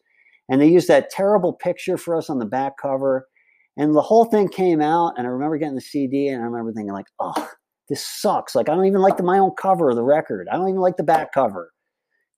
[0.49, 3.29] And they use that terrible picture for us on the back cover.
[3.77, 6.73] And the whole thing came out, and I remember getting the CD, and I remember
[6.73, 7.49] thinking, like, oh,
[7.89, 8.55] this sucks.
[8.55, 10.49] Like, I don't even like the, my own cover of the record.
[10.51, 11.73] I don't even like the back cover.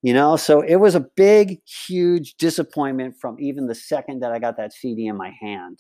[0.03, 4.39] You know, so it was a big, huge disappointment from even the second that I
[4.39, 5.79] got that CD in my hand.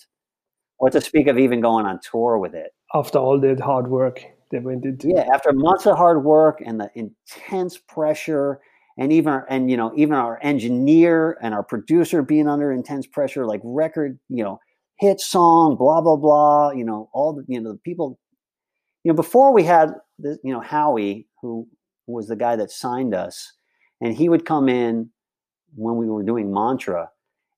[0.79, 2.73] What to speak of even going on tour with it.
[2.95, 6.81] After all that hard work that went into Yeah, after months of hard work and
[6.81, 8.61] the intense pressure
[8.99, 13.07] and even our, and you know even our engineer and our producer being under intense
[13.07, 14.59] pressure like record you know
[14.99, 18.19] hit song blah blah blah you know all the you know the people
[19.03, 21.67] you know before we had the, you know howie who
[22.07, 23.53] was the guy that signed us
[24.01, 25.11] and he would come in
[25.75, 27.09] when we were doing mantra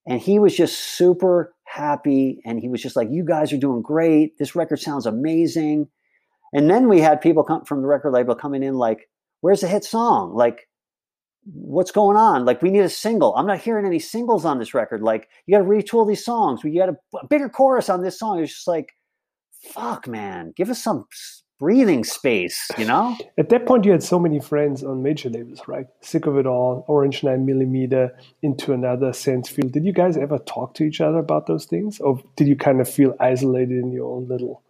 [0.06, 3.82] and he was just super happy and he was just like you guys are doing
[3.82, 4.38] great.
[4.38, 5.88] This record sounds amazing.
[6.52, 9.08] And then we had people come from the record label coming in like
[9.40, 10.34] where's the hit song?
[10.34, 10.68] Like
[11.52, 14.74] what's going on like we need a single i'm not hearing any singles on this
[14.74, 18.02] record like you got to retool these songs we got a, a bigger chorus on
[18.02, 18.92] this song it's just like
[19.72, 21.06] fuck man give us some
[21.58, 23.16] breathing space, you know?
[23.38, 25.86] At that point, you had so many friends on major labels, right?
[26.00, 29.72] Sick of It All, Orange 9 Millimeter, Into Another, Sensefield.
[29.72, 32.00] Did you guys ever talk to each other about those things?
[32.00, 34.62] Or did you kind of feel isolated in your own little?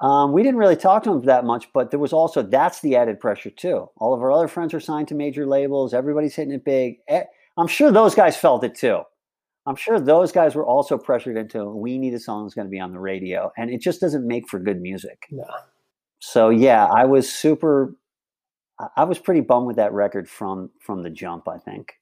[0.00, 2.96] Um, we didn't really talk to them that much, but there was also that's the
[2.96, 3.88] added pressure too.
[3.96, 5.92] All of our other friends are signed to major labels.
[5.92, 6.98] Everybody's hitting it big.
[7.08, 7.24] Eh,
[7.56, 9.02] I'm sure those guys felt it too.
[9.66, 12.70] I'm sure those guys were also pressured into we need a song that's going to
[12.70, 15.26] be on the radio, and it just doesn't make for good music.
[15.30, 15.44] No
[16.20, 17.94] so yeah, I was super.
[18.96, 21.48] I was pretty bummed with that record from from the jump.
[21.48, 21.94] I think.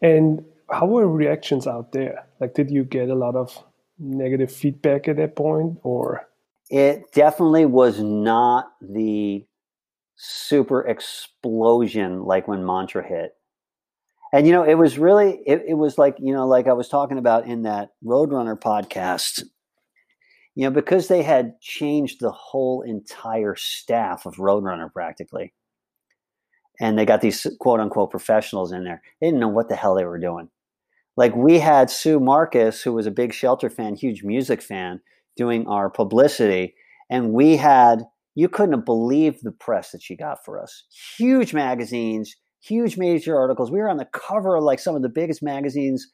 [0.00, 2.26] And how were reactions out there?
[2.40, 3.62] Like, did you get a lot of
[3.98, 6.28] negative feedback at that point, or?
[6.72, 9.46] It definitely was not the
[10.16, 13.32] super explosion like when Mantra hit.
[14.32, 16.88] And you know, it was really it, it was like, you know, like I was
[16.88, 19.44] talking about in that Roadrunner podcast
[20.54, 25.54] you know, because they had changed the whole entire staff of Roadrunner practically,
[26.80, 29.94] and they got these quote unquote professionals in there, they didn't know what the hell
[29.94, 30.48] they were doing.
[31.16, 35.00] Like we had Sue Marcus, who was a big Shelter fan, huge music fan,
[35.36, 36.74] doing our publicity,
[37.10, 40.84] and we had you couldn't have believed the press that she got for us.
[41.16, 43.70] Huge magazines, huge major articles.
[43.70, 46.08] We were on the cover of like some of the biggest magazines.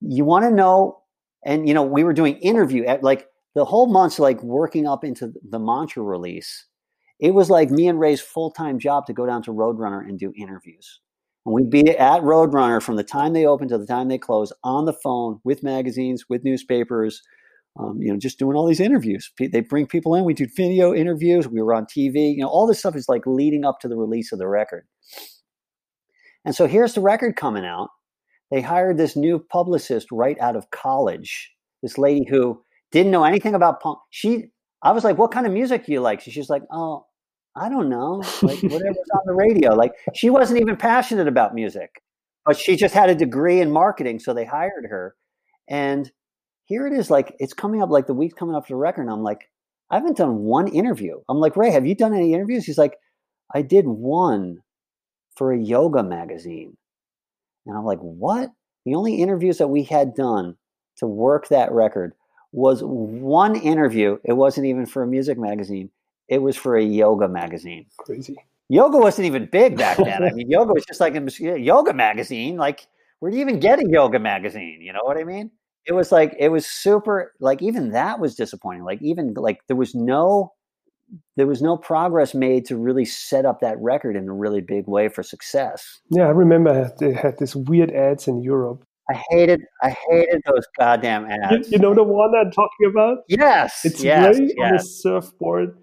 [0.00, 1.02] You want to know,
[1.44, 5.04] and you know, we were doing interview at like the whole month's like working up
[5.04, 6.66] into the mantra release.
[7.20, 10.18] It was like me and Ray's full time job to go down to Roadrunner and
[10.18, 11.00] do interviews.
[11.44, 14.52] And we'd be at Roadrunner from the time they open to the time they close
[14.62, 17.22] on the phone with magazines, with newspapers,
[17.78, 19.30] um, you know, just doing all these interviews.
[19.38, 20.24] They bring people in.
[20.24, 21.46] We do video interviews.
[21.46, 22.34] We were on TV.
[22.34, 24.86] You know, all this stuff is like leading up to the release of the record.
[26.44, 27.90] And so here's the record coming out.
[28.50, 31.52] They hired this new publicist right out of college.
[31.82, 33.98] This lady who didn't know anything about punk.
[34.10, 34.46] She,
[34.82, 37.06] I was like, "What kind of music do you like?" She's like, "Oh,
[37.54, 42.02] I don't know, like whatever's on the radio." Like she wasn't even passionate about music,
[42.44, 45.14] but she just had a degree in marketing, so they hired her.
[45.68, 46.10] And
[46.68, 49.02] here it is, like it's coming up, like the week's coming up to the record,
[49.02, 49.48] and I'm like,
[49.90, 51.16] I haven't done one interview.
[51.28, 52.66] I'm like, Ray, have you done any interviews?
[52.66, 52.98] He's like,
[53.54, 54.58] I did one
[55.34, 56.76] for a yoga magazine.
[57.66, 58.50] And I'm like, what?
[58.84, 60.56] The only interviews that we had done
[60.98, 62.12] to work that record
[62.52, 64.18] was one interview.
[64.24, 65.90] It wasn't even for a music magazine.
[66.28, 67.86] It was for a yoga magazine.
[67.96, 68.36] Crazy.
[68.68, 70.22] Yoga wasn't even big back then.
[70.22, 72.58] I mean, yoga was just like a yoga magazine.
[72.58, 72.86] Like,
[73.20, 74.80] where do you even get a yoga magazine?
[74.82, 75.50] You know what I mean?
[75.88, 77.34] It was like it was super.
[77.40, 78.84] Like even that was disappointing.
[78.84, 80.52] Like even like there was no
[81.36, 84.86] there was no progress made to really set up that record in a really big
[84.86, 86.00] way for success.
[86.10, 90.66] Yeah, I remember they had this weird ads in Europe I hated I hated those
[90.78, 91.70] goddamn ads.
[91.70, 93.18] You, you know the one I'm talking about?
[93.28, 93.84] Yes.
[93.84, 94.54] It's yes, yes.
[94.60, 95.78] on a surfboard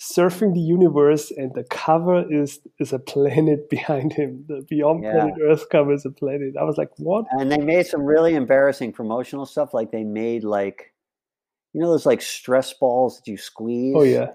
[0.00, 4.44] surfing the universe and the cover is is a planet behind him.
[4.48, 5.12] The beyond yeah.
[5.12, 6.54] planet Earth cover is a planet.
[6.60, 7.26] I was like, what?
[7.30, 9.74] And they made some really embarrassing promotional stuff.
[9.74, 10.92] Like they made like
[11.72, 13.94] you know those like stress balls that you squeeze?
[13.96, 14.30] Oh yeah.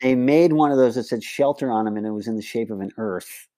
[0.00, 2.42] They made one of those that said shelter on them and it was in the
[2.42, 3.48] shape of an earth.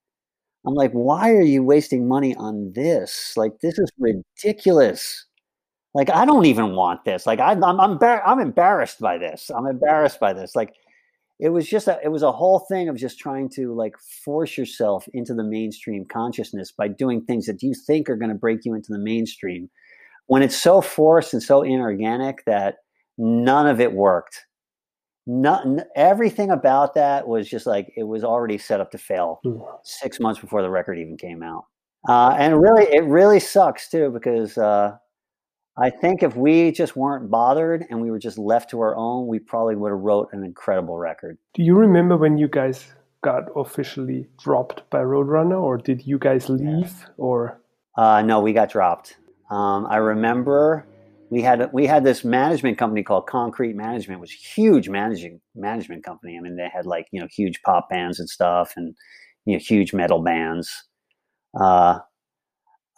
[0.67, 3.35] I'm like, why are you wasting money on this?
[3.37, 5.27] Like, this is ridiculous.
[5.95, 7.27] Like, I don't even want this.
[7.27, 9.51] Like, I, I'm, I'm, I'm embarrassed by this.
[9.51, 10.55] I'm embarrassed by this.
[10.55, 10.75] Like,
[11.39, 14.59] it was just a, it was a whole thing of just trying to like force
[14.59, 18.65] yourself into the mainstream consciousness by doing things that you think are going to break
[18.65, 19.71] you into the mainstream
[20.27, 22.77] when it's so forced and so inorganic that
[23.19, 24.45] none of it worked
[25.27, 29.63] not everything about that was just like it was already set up to fail Mm.
[29.85, 31.65] six months before the record even came out.
[32.09, 34.97] Uh, and really, it really sucks too because uh,
[35.81, 39.29] I think if we just weren't bothered and we were just left to our own,
[39.29, 41.39] we probably would have wrote an incredible record.
[41.55, 46.49] Do you remember when you guys got officially dropped by Roadrunner, or did you guys
[46.49, 47.07] leave?
[47.17, 47.61] Or
[47.97, 49.17] Uh, no, we got dropped.
[49.51, 50.87] Um, I remember
[51.31, 55.41] we had we had this management company called Concrete Management, which was a huge managing
[55.55, 56.37] management company.
[56.37, 58.95] I mean, they had like you know huge pop bands and stuff, and
[59.45, 60.85] you know huge metal bands.
[61.59, 61.99] Uh,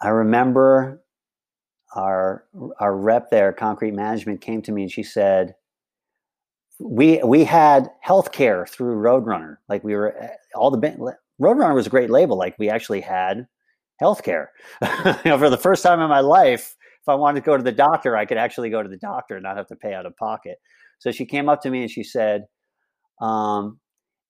[0.02, 1.02] I remember
[1.92, 2.44] our
[2.78, 5.54] our rep there, Concrete Management, came to me and she said,
[6.78, 9.56] "We we had health care through Roadrunner.
[9.68, 10.78] Like we were all the
[11.40, 12.36] Roadrunner was a great label.
[12.36, 13.46] Like we actually had
[14.00, 14.46] healthcare.
[14.82, 17.62] you know, for the first time in my life, if I wanted to go to
[17.62, 20.06] the doctor, I could actually go to the doctor and not have to pay out
[20.06, 20.58] of pocket.
[20.98, 22.44] So she came up to me and she said,
[23.20, 23.78] um,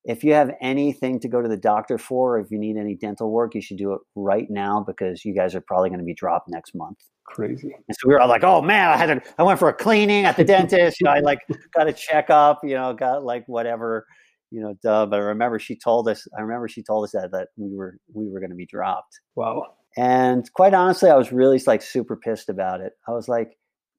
[0.04, 2.94] if you have anything to go to the doctor for, or if you need any
[2.94, 6.04] dental work, you should do it right now because you guys are probably going to
[6.04, 6.98] be dropped next month.
[7.26, 7.74] crazy?
[7.74, 9.74] And so we were all like, "Oh man, I had to, I went for a
[9.74, 11.00] cleaning at the dentist.
[11.00, 11.40] You know, I like
[11.76, 12.60] got a checkup.
[12.62, 14.06] You know, got like whatever,
[14.50, 16.26] you know, duh." But I remember she told us.
[16.36, 19.20] I remember she told us that that we were we were going to be dropped.
[19.36, 19.66] Wow.
[19.96, 22.92] And quite honestly, I was really like super pissed about it.
[23.08, 23.56] I was like,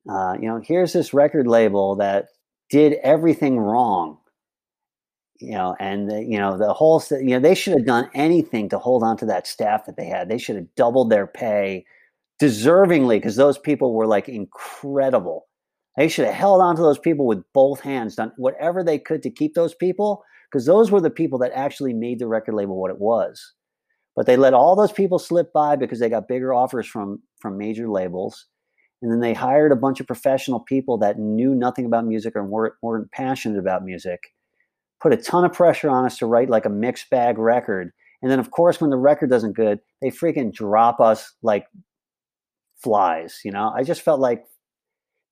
[0.10, 2.28] uh, you know, here's this record label that
[2.70, 4.18] did everything wrong.
[5.42, 8.70] You know, and the, you know the whole you know they should have done anything
[8.70, 10.30] to hold on to that staff that they had.
[10.30, 11.86] They should have doubled their pay
[12.42, 15.48] deservingly because those people were like incredible.
[15.98, 19.22] They should have held on to those people with both hands, done whatever they could
[19.24, 22.80] to keep those people because those were the people that actually made the record label
[22.80, 23.54] what it was.
[24.16, 27.58] But they let all those people slip by because they got bigger offers from from
[27.58, 28.46] major labels,
[29.02, 32.44] and then they hired a bunch of professional people that knew nothing about music or
[32.44, 34.20] weren't, weren't passionate about music.
[35.02, 37.92] Put a ton of pressure on us to write like a mixed bag record,
[38.22, 41.66] and then of course when the record doesn't good, they freaking drop us like
[42.78, 43.40] flies.
[43.44, 44.46] You know, I just felt like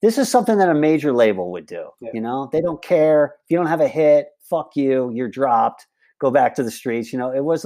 [0.02, 1.90] this is something that a major label would do.
[2.00, 2.10] Yeah.
[2.14, 4.28] You know, they don't care if you don't have a hit.
[4.48, 5.86] Fuck you, you're dropped.
[6.20, 7.12] Go back to the streets.
[7.12, 7.64] You know, it was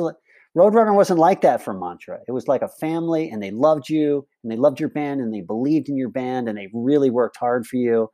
[0.57, 2.21] Roadrunner wasn't like that for Mantra.
[2.29, 5.35] It was like a family, and they loved you, and they loved your band, and
[5.35, 8.09] they believed in your band, and they really worked hard for you.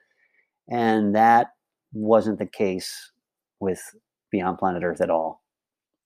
[0.71, 1.49] And that
[1.93, 3.11] wasn't the case
[3.61, 3.81] with
[4.31, 5.43] Beyond Planet Earth at all.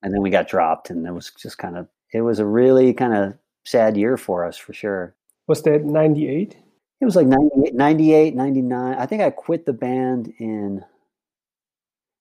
[0.03, 2.93] And then we got dropped, and it was just kind of it was a really
[2.93, 3.35] kind of
[3.65, 5.17] sad year for us for sure.
[5.49, 6.57] Was that 98?
[7.01, 8.95] It was like 98, 98, 99.
[8.95, 10.85] I think I quit the band in.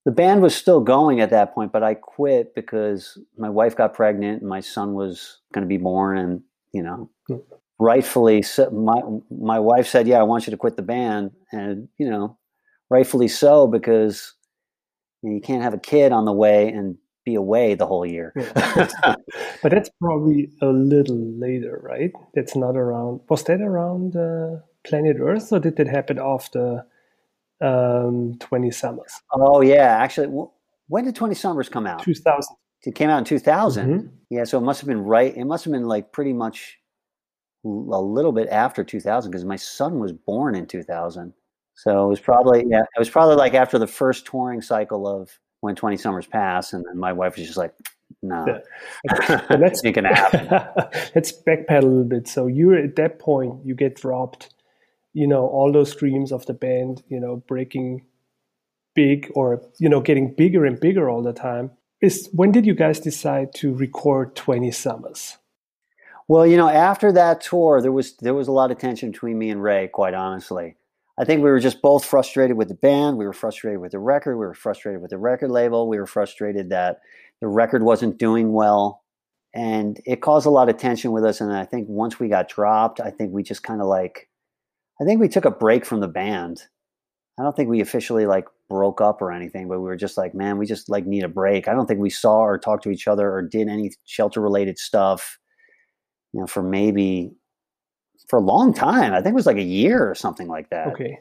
[0.05, 3.93] The band was still going at that point, but I quit because my wife got
[3.93, 6.41] pregnant and my son was going to be born, and
[6.73, 7.37] you know, Hmm.
[7.79, 11.87] rightfully, so, my my wife said, "Yeah, I want you to quit the band," and
[11.97, 12.37] you know,
[12.89, 14.33] rightfully so because
[15.23, 18.05] you, know, you can't have a kid on the way and be away the whole
[18.05, 18.33] year.
[19.61, 22.11] But that's probably a little later, right?
[22.33, 23.21] That's not around.
[23.29, 26.85] Was that around uh, Planet Earth, or did that happen after
[27.61, 29.13] um, 20 Summers?
[29.31, 30.51] oh yeah, actually, w-
[30.87, 32.03] when did Twenty Summers come out?
[32.03, 32.55] 2000.
[32.85, 33.89] It came out in two thousand.
[33.89, 34.09] Mhm.
[34.29, 35.35] Yeah, so it must have been right.
[35.35, 36.79] It must have been like pretty much
[37.65, 41.33] a little bit after 2000 because my son was born in 2000.
[41.75, 45.39] So it was probably yeah, it was probably like after the first touring cycle of
[45.61, 47.73] when 20 summers pass, and then my wife was just like,
[48.21, 49.45] "No, Yeah.
[49.49, 50.47] Let's ain't gonna happen."
[51.15, 52.27] let's backpedal a little bit.
[52.27, 54.53] So you're at that point, you get dropped.
[55.13, 57.03] You know all those dreams of the band.
[57.07, 58.05] You know breaking
[58.95, 61.71] big or you know getting bigger and bigger all the time.
[62.01, 65.37] Is when did you guys decide to record 20 Summers?
[66.27, 69.37] Well, you know, after that tour, there was there was a lot of tension between
[69.37, 69.87] me and Ray.
[69.87, 70.75] Quite honestly,
[71.19, 73.17] I think we were just both frustrated with the band.
[73.17, 74.37] We were frustrated with the record.
[74.37, 75.87] We were frustrated with the record label.
[75.87, 77.01] We were frustrated that
[77.39, 79.03] the record wasn't doing well,
[79.53, 81.39] and it caused a lot of tension with us.
[81.39, 84.29] And I think once we got dropped, I think we just kind of like,
[84.99, 86.63] I think we took a break from the band.
[87.39, 90.33] I don't think we officially like broke up or anything, but we were just like,
[90.33, 91.67] man, we just like need a break.
[91.67, 94.79] I don't think we saw or talked to each other or did any shelter related
[94.79, 95.39] stuff
[96.33, 97.31] you know, for maybe
[98.27, 99.13] for a long time.
[99.13, 100.87] I think it was like a year or something like that.
[100.89, 101.19] Okay.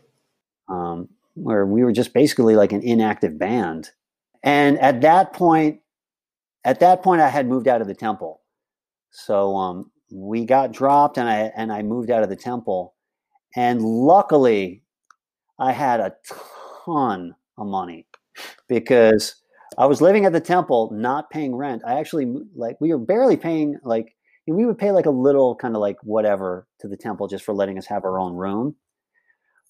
[0.68, 3.90] Um, where we were just basically like an inactive band.
[4.42, 5.80] And at that point,
[6.64, 8.40] at that point, I had moved out of the temple.
[9.10, 12.94] So um, we got dropped, and I and I moved out of the temple.
[13.54, 14.82] And luckily,
[15.58, 16.14] I had a
[16.84, 18.06] ton of money
[18.68, 19.36] because
[19.76, 21.82] I was living at the temple, not paying rent.
[21.86, 24.14] I actually like we were barely paying like
[24.46, 27.54] we would pay like a little kind of like whatever to the temple just for
[27.54, 28.76] letting us have our own room.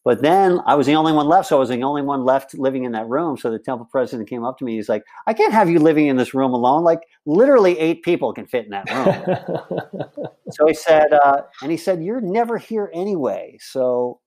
[0.04, 2.54] But then I was the only one left, so I was the only one left
[2.54, 3.36] living in that room.
[3.36, 4.74] So the temple president came up to me.
[4.74, 6.82] He's like, "I can't have you living in this room alone.
[6.82, 9.86] Like literally eight people can fit in that room."
[10.50, 14.20] so he said, uh, and he said, "You're never here anyway, so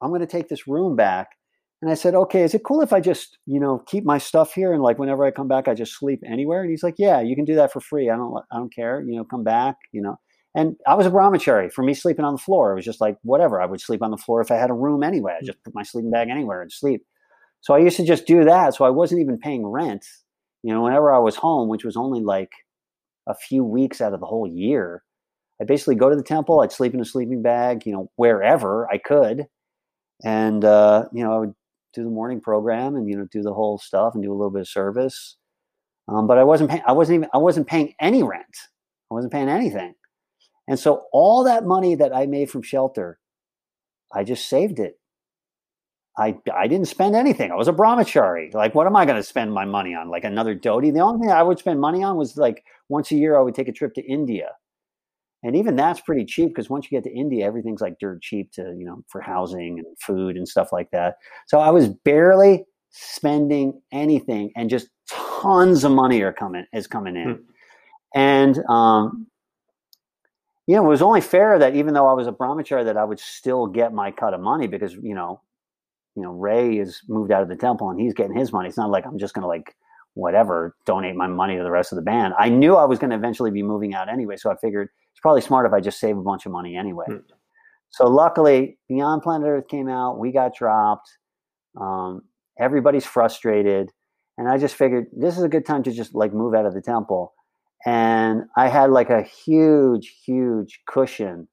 [0.00, 1.37] I'm going to take this room back."
[1.80, 4.52] And I said, "Okay, is it cool if I just, you know, keep my stuff
[4.54, 7.20] here and like whenever I come back, I just sleep anywhere?" And he's like, "Yeah,
[7.20, 8.10] you can do that for free.
[8.10, 9.00] I don't, I don't care.
[9.06, 9.76] You know, come back.
[9.92, 10.16] You know."
[10.54, 11.72] And I was a brahmachari.
[11.72, 13.60] For me, sleeping on the floor, it was just like whatever.
[13.60, 15.36] I would sleep on the floor if I had a room anyway.
[15.40, 17.04] I just put my sleeping bag anywhere and sleep.
[17.62, 18.74] So I used to just do that.
[18.74, 20.04] So I wasn't even paying rent.
[20.62, 22.50] You know, whenever I was home, which was only like
[23.28, 25.02] a few weeks out of the whole year,
[25.60, 26.60] I basically go to the temple.
[26.60, 29.46] I'd sleep in a sleeping bag, you know, wherever I could,
[30.24, 31.54] and uh, you know, I would
[31.94, 34.50] do the morning program and you know do the whole stuff and do a little
[34.50, 35.36] bit of service.
[36.08, 36.82] Um, but I wasn't paying.
[36.86, 37.28] I wasn't even.
[37.34, 38.56] I wasn't paying any rent.
[39.10, 39.94] I wasn't paying anything.
[40.68, 43.18] And so all that money that I made from shelter,
[44.14, 44.98] I just saved it.
[46.18, 47.52] I, I didn't spend anything.
[47.52, 48.52] I was a brahmachari.
[48.52, 50.10] Like, what am I going to spend my money on?
[50.10, 50.92] Like another dhoti?
[50.92, 53.54] The only thing I would spend money on was like once a year, I would
[53.54, 54.50] take a trip to India.
[55.42, 58.50] And even that's pretty cheap because once you get to India, everything's like dirt cheap
[58.52, 61.16] to, you know, for housing and food and stuff like that.
[61.46, 67.16] So I was barely spending anything and just tons of money are coming is coming
[67.16, 67.34] in.
[67.34, 67.42] Hmm.
[68.14, 69.26] And um,
[70.66, 73.04] you know, it was only fair that even though I was a brahmachari, that I
[73.04, 75.40] would still get my cut of money because you know,
[76.16, 78.68] you know, Ray is moved out of the temple and he's getting his money.
[78.68, 79.74] It's not like I'm just going to like
[80.18, 82.34] whatever donate my money to the rest of the band.
[82.38, 85.20] I knew I was going to eventually be moving out anyway, so I figured it's
[85.20, 87.06] probably smart if I just save a bunch of money anyway.
[87.06, 87.16] Hmm.
[87.90, 90.18] So luckily, Beyond Planet Earth came out.
[90.18, 91.08] We got dropped.
[91.80, 92.22] Um,
[92.58, 93.90] everybody's frustrated,
[94.36, 96.74] and I just figured this is a good time to just like move out of
[96.74, 97.32] the temple
[97.86, 101.48] and I had like a huge, huge cushion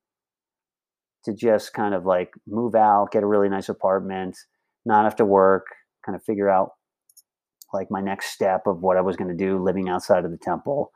[1.24, 4.38] to just kind of like move out, get a really nice apartment,
[4.86, 5.66] not have to work,
[6.06, 6.72] kind of figure out
[7.74, 10.38] like my next step of what I was going to do living outside of the
[10.38, 10.92] temple.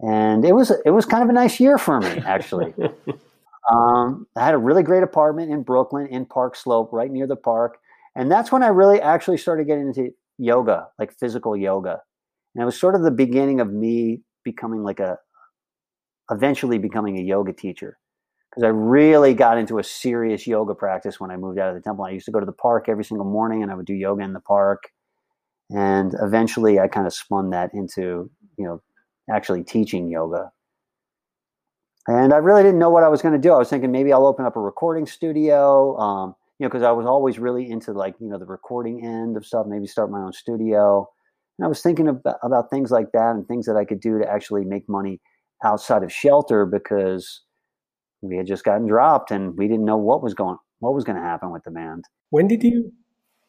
[0.00, 2.74] And it was it was kind of a nice year for me actually.
[3.72, 7.36] um, I had a really great apartment in Brooklyn in Park Slope, right near the
[7.36, 7.78] park,
[8.14, 12.00] and that's when I really actually started getting into yoga, like physical yoga.
[12.54, 15.18] And it was sort of the beginning of me becoming like a
[16.30, 17.98] eventually becoming a yoga teacher
[18.50, 21.80] because I really got into a serious yoga practice when I moved out of the
[21.80, 22.04] temple.
[22.04, 24.22] I used to go to the park every single morning and I would do yoga
[24.22, 24.84] in the park.
[25.70, 28.82] And eventually I kind of spun that into, you know,
[29.30, 30.50] actually teaching yoga.
[32.06, 33.52] And I really didn't know what I was going to do.
[33.52, 36.90] I was thinking maybe I'll open up a recording studio, um, you know, because I
[36.90, 40.20] was always really into like, you know, the recording end of stuff, maybe start my
[40.20, 41.06] own studio.
[41.58, 44.18] And I was thinking about, about things like that and things that I could do
[44.18, 45.20] to actually make money
[45.62, 47.42] outside of shelter because
[48.22, 51.16] we had just gotten dropped and we didn't know what was going what was going
[51.16, 52.04] to happen with the band.
[52.30, 52.92] When did you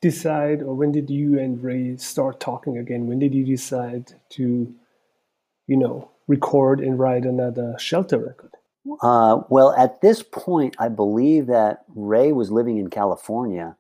[0.01, 3.07] decide or when did you and Ray start talking again?
[3.07, 4.73] When did you decide to
[5.69, 8.55] you know, record and write another shelter record?
[9.03, 13.77] Uh, well, at this point, I believe that Ray was living in California,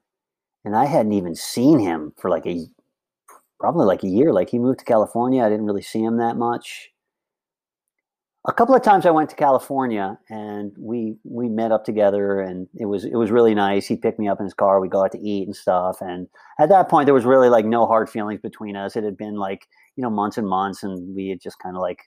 [0.63, 2.67] and I hadn't even seen him for like a
[3.59, 4.31] probably like a year.
[4.31, 5.43] Like he moved to California.
[5.43, 6.91] I didn't really see him that much.
[8.47, 12.67] A couple of times I went to California and we we met up together and
[12.75, 13.85] it was it was really nice.
[13.85, 14.79] He picked me up in his car.
[14.79, 15.97] We go out to eat and stuff.
[15.99, 16.27] And
[16.57, 18.95] at that point there was really like no hard feelings between us.
[18.95, 19.67] It had been like,
[19.97, 21.99] you know, months and months and we had just kind of like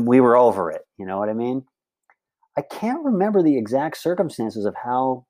[0.00, 0.82] we were over it.
[0.98, 1.64] You know what I mean?
[2.56, 5.26] I can't remember the exact circumstances of how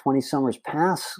[0.00, 1.14] 20 Summers Pass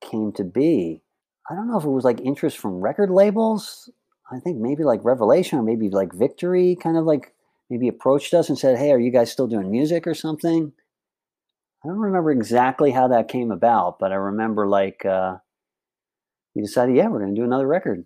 [0.00, 1.02] came to be.
[1.50, 3.90] I don't know if it was like interest from record labels.
[4.32, 7.34] I think maybe like Revelation or maybe like Victory kind of like
[7.68, 10.72] maybe approached us and said, Hey, are you guys still doing music or something?
[11.84, 15.36] I don't remember exactly how that came about, but I remember like uh,
[16.54, 18.04] we decided, yeah, we're going to do another record.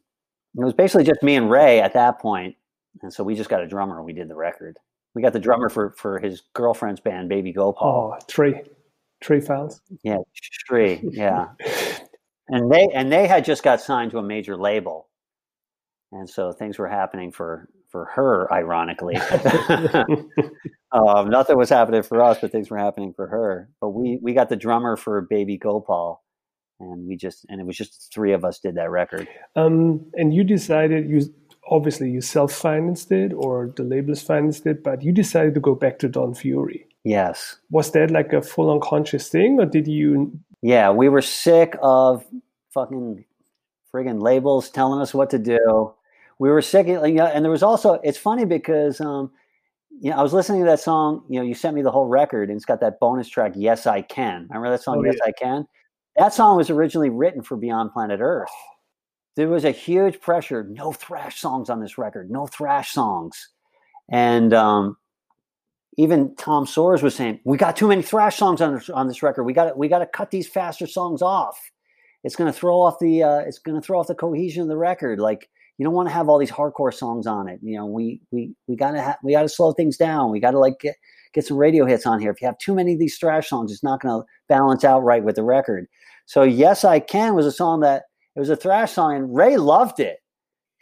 [0.55, 2.55] And it was basically just me and Ray at that point,
[3.03, 4.77] and so we just got a drummer and we did the record.
[5.15, 8.15] We got the drummer for for his girlfriend's band, Baby Gopal.
[8.15, 8.63] Oh, Trey,
[9.21, 9.81] Trey Files.
[10.05, 10.19] Yeah,
[10.69, 11.01] Trey.
[11.03, 11.49] Yeah.
[12.49, 15.09] and they and they had just got signed to a major label,
[16.15, 19.17] and so things were happening for for her, ironically.
[20.93, 23.69] um, nothing was happening for us, but things were happening for her.
[23.81, 26.23] But we we got the drummer for Baby Gopal,
[26.81, 29.29] and we just and it was just three of us did that record.
[29.57, 31.23] Um, and you decided you
[31.69, 35.75] obviously you self financed it or the labels financed it, but you decided to go
[35.75, 36.87] back to Don Fury.
[37.05, 37.57] Yes.
[37.71, 42.25] Was that like a full unconscious thing, or did you yeah, we were sick of
[42.73, 43.25] fucking
[43.95, 45.95] friggin' labels telling us what to do.
[46.39, 47.95] We were sick, of, and there was also.
[48.03, 49.31] It's funny because um,
[50.01, 51.25] you know, I was listening to that song.
[51.29, 53.87] You know, you sent me the whole record, and it's got that bonus track, "Yes
[53.87, 55.31] I Can." Remember that song, oh, "Yes yeah.
[55.31, 55.67] I Can"?
[56.17, 58.51] That song was originally written for Beyond Planet Earth.
[59.37, 60.65] There was a huge pressure.
[60.65, 62.31] No thrash songs on this record.
[62.31, 63.49] No thrash songs,
[64.11, 64.97] and um,
[65.97, 69.23] even Tom Soares was saying, "We got too many thrash songs on this, on this
[69.23, 69.45] record.
[69.45, 71.59] We got we got to cut these faster songs off.
[72.25, 74.69] It's going to throw off the uh, it's going to throw off the cohesion of
[74.69, 75.21] the record.
[75.21, 75.49] Like
[75.79, 77.61] you don't want to have all these hardcore songs on it.
[77.63, 80.31] You know, we we we got to ha- we got to slow things down.
[80.31, 80.97] We got to like get
[81.33, 82.31] get some radio hits on here.
[82.31, 85.01] If you have too many of these thrash songs, it's not going to balance out
[85.01, 85.87] right with the record.
[86.27, 88.05] So yes, I can was a song that
[88.37, 90.19] it was a thrash song, and Ray loved it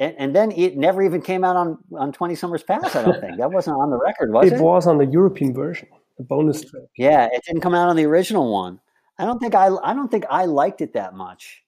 [0.03, 2.97] and, and, then it never even came out on on 20 summers Pass.
[2.97, 5.55] i don't think that wasn't on the record was it it was on the european
[5.55, 5.88] version
[6.18, 8.80] the bonus track yeah it didn't come out on the original one
[9.18, 11.62] i don't think i i don't think i liked it that much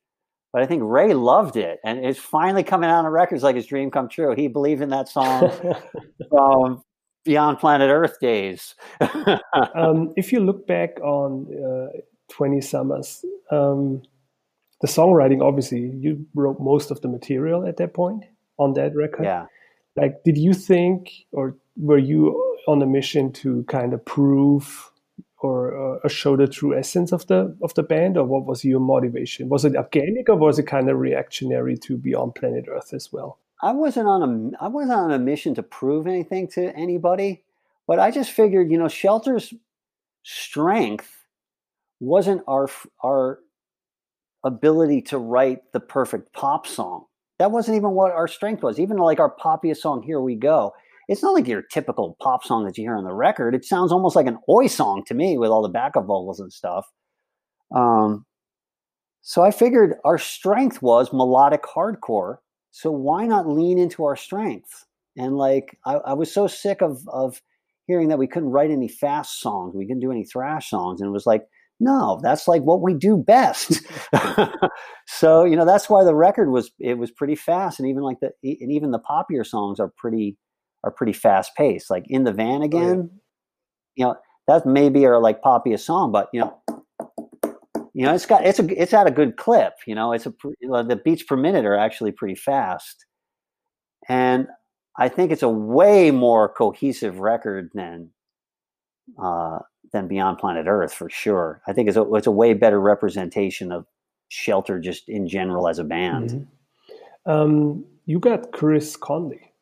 [0.55, 3.67] but i think ray loved it and it's finally coming out on records like his
[3.67, 4.35] dream come true.
[4.35, 5.51] He believed in that song
[6.31, 6.83] from
[7.25, 8.75] beyond planet earth days.
[9.77, 11.99] Um, if you look back on uh,
[12.33, 14.03] 20 summers um,
[14.81, 18.25] the songwriting obviously you wrote most of the material at that point
[18.59, 19.25] on that record.
[19.25, 19.47] Yeah.
[19.97, 24.91] Like did you think or were you on a mission to kind of prove
[25.45, 28.81] or uh, show the true essence of the of the band or what was your
[28.81, 33.13] motivation was it organic or was it kind of reactionary to beyond planet earth as
[33.13, 37.43] well i wasn't on a i wasn't on a mission to prove anything to anybody
[37.87, 39.53] but i just figured you know shelter's
[40.23, 41.25] strength
[42.01, 42.69] wasn't our
[43.03, 43.39] our
[44.45, 47.07] ability to write the perfect pop song.
[47.39, 48.79] That wasn't even what our strength was.
[48.79, 50.75] Even like our poppiest song, Here We Go,
[51.09, 53.55] it's not like your typical pop song that you hear on the record.
[53.55, 56.53] It sounds almost like an oi song to me with all the backup vocals and
[56.53, 56.87] stuff.
[57.75, 58.25] Um,
[59.23, 62.37] so I figured our strength was melodic hardcore.
[62.71, 64.85] So why not lean into our strength?
[65.17, 67.41] And like I, I was so sick of of
[67.87, 71.09] hearing that we couldn't write any fast songs, we couldn't do any thrash songs, and
[71.09, 71.45] it was like
[71.81, 73.83] no, that's like what we do best.
[75.07, 78.21] so you know that's why the record was it was pretty fast, and even like
[78.21, 80.37] the and even the poppier songs are pretty
[80.85, 81.91] are pretty fast paced.
[81.91, 83.21] Like in the van again, oh,
[83.97, 83.97] yeah.
[83.97, 84.17] you know
[84.47, 86.63] that maybe are like poppiest song, but you know
[87.95, 89.75] you know it's got it's a it's at a good clip.
[89.87, 93.07] You know it's a the beats per minute are actually pretty fast,
[94.09, 94.47] and
[94.97, 98.11] I think it's a way more cohesive record than
[99.23, 99.61] uh,
[99.93, 101.63] than Beyond Planet Earth for sure.
[101.67, 103.87] I think it's a, it's a way better representation of
[104.29, 106.31] Shelter just in general as a band.
[106.31, 107.31] Mm-hmm.
[107.31, 109.54] Um, you got Chris Conley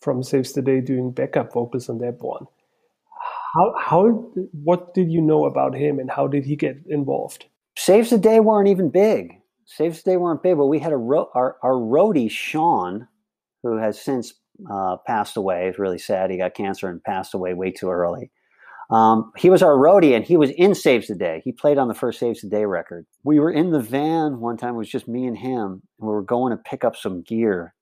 [0.00, 2.46] from Saves the Day doing backup vocals on that one.
[3.54, 4.08] How how
[4.64, 7.46] what did you know about him and how did he get involved?
[7.76, 9.34] Saves the Day weren't even big.
[9.64, 13.08] Saves the Day weren't big, but we had a ro- our our roadie Sean,
[13.62, 14.34] who has since
[14.70, 15.68] uh, passed away.
[15.68, 16.30] It's really sad.
[16.30, 18.30] He got cancer and passed away way too early.
[18.90, 21.42] Um, he was our roadie and he was in Saves the Day.
[21.44, 23.06] He played on the first Saves the Day record.
[23.22, 26.08] We were in the van one time, it was just me and him, and we
[26.08, 27.74] were going to pick up some gear.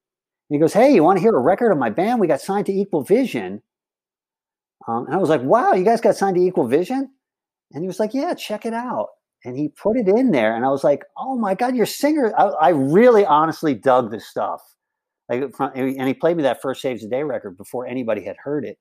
[0.49, 2.20] He goes, Hey, you want to hear a record of my band?
[2.20, 3.62] We got signed to Equal Vision.
[4.88, 7.11] Um, and I was like, Wow, you guys got signed to Equal Vision?
[7.72, 9.09] And he was like, Yeah, check it out.
[9.44, 10.55] And he put it in there.
[10.55, 12.32] And I was like, Oh my God, your singer.
[12.38, 14.62] I, I really honestly dug this stuff.
[15.28, 18.64] Like, and he played me that first Saves the Day record before anybody had heard
[18.64, 18.78] it.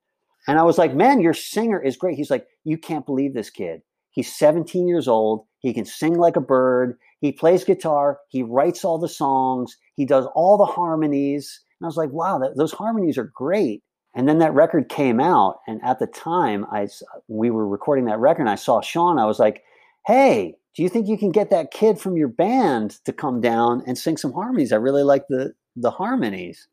[0.47, 2.17] And I was like, man, your singer is great.
[2.17, 3.81] He's like, you can't believe this kid.
[4.11, 5.45] He's 17 years old.
[5.59, 6.97] He can sing like a bird.
[7.19, 8.19] He plays guitar.
[8.29, 9.75] He writes all the songs.
[9.95, 11.61] He does all the harmonies.
[11.79, 13.83] And I was like, wow, that, those harmonies are great.
[14.15, 15.59] And then that record came out.
[15.67, 16.87] And at the time, I,
[17.27, 19.19] we were recording that record and I saw Sean.
[19.19, 19.63] I was like,
[20.05, 23.83] hey, do you think you can get that kid from your band to come down
[23.87, 24.71] and sing some harmonies?
[24.71, 26.67] I really like the, the harmonies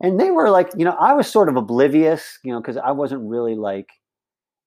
[0.00, 2.90] and they were like you know i was sort of oblivious you know because i
[2.90, 3.88] wasn't really like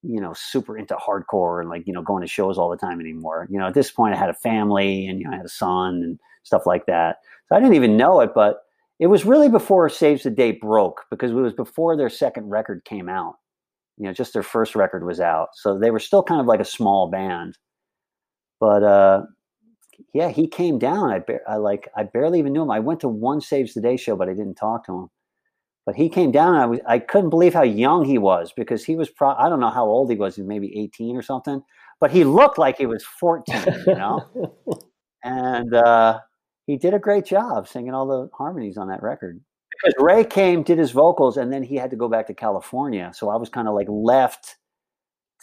[0.03, 2.99] you know super into hardcore and like you know going to shows all the time
[2.99, 5.45] anymore you know at this point i had a family and you know i had
[5.45, 7.17] a son and stuff like that.
[7.47, 8.61] So i didn't even know it but
[8.99, 12.83] it was really before saves the day broke because it was before their second record
[12.85, 13.35] came out.
[13.97, 15.49] You know just their first record was out.
[15.53, 17.57] So they were still kind of like a small band.
[18.59, 19.23] But uh
[20.13, 21.11] yeah he came down.
[21.11, 22.71] I, I like i barely even knew him.
[22.71, 25.09] I went to one saves the day show but i didn't talk to him.
[25.85, 28.83] But he came down and I was I couldn't believe how young he was because
[28.83, 31.21] he was pro I don't know how old he was, he was maybe 18 or
[31.21, 31.63] something,
[31.99, 34.21] but he looked like he was 14, you know.
[35.23, 36.19] and uh,
[36.67, 39.41] he did a great job singing all the harmonies on that record.
[39.71, 43.11] Because Ray came, did his vocals, and then he had to go back to California.
[43.15, 44.57] So I was kind of like left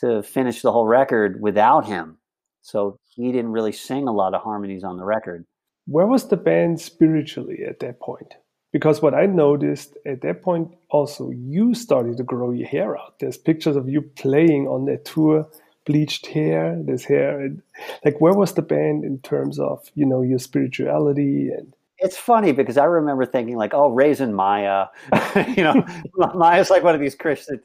[0.01, 2.19] to finish the whole record without him.
[2.63, 5.45] So he didn't really sing a lot of harmonies on the record.
[5.87, 8.35] Where was the band spiritually at that point?
[8.73, 13.19] Because what I noticed at that point also, you started to grow your hair out.
[13.21, 15.47] There's pictures of you playing on that tour,
[15.85, 17.41] bleached hair, this hair.
[17.41, 17.63] And,
[18.05, 22.53] like, where was the band in terms of, you know, your spirituality and it's funny
[22.53, 24.87] because I remember thinking like, oh, Raising Maya,
[25.57, 25.85] you know,
[26.35, 27.57] Maya's like one of these Krishna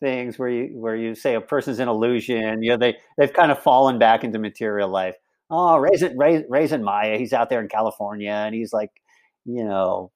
[0.00, 2.62] things where you where you say a person's an illusion.
[2.62, 5.16] You know, they they've kind of fallen back into material life.
[5.50, 8.90] Oh, Raising Raising Maya, he's out there in California, and he's like,
[9.44, 10.12] you know,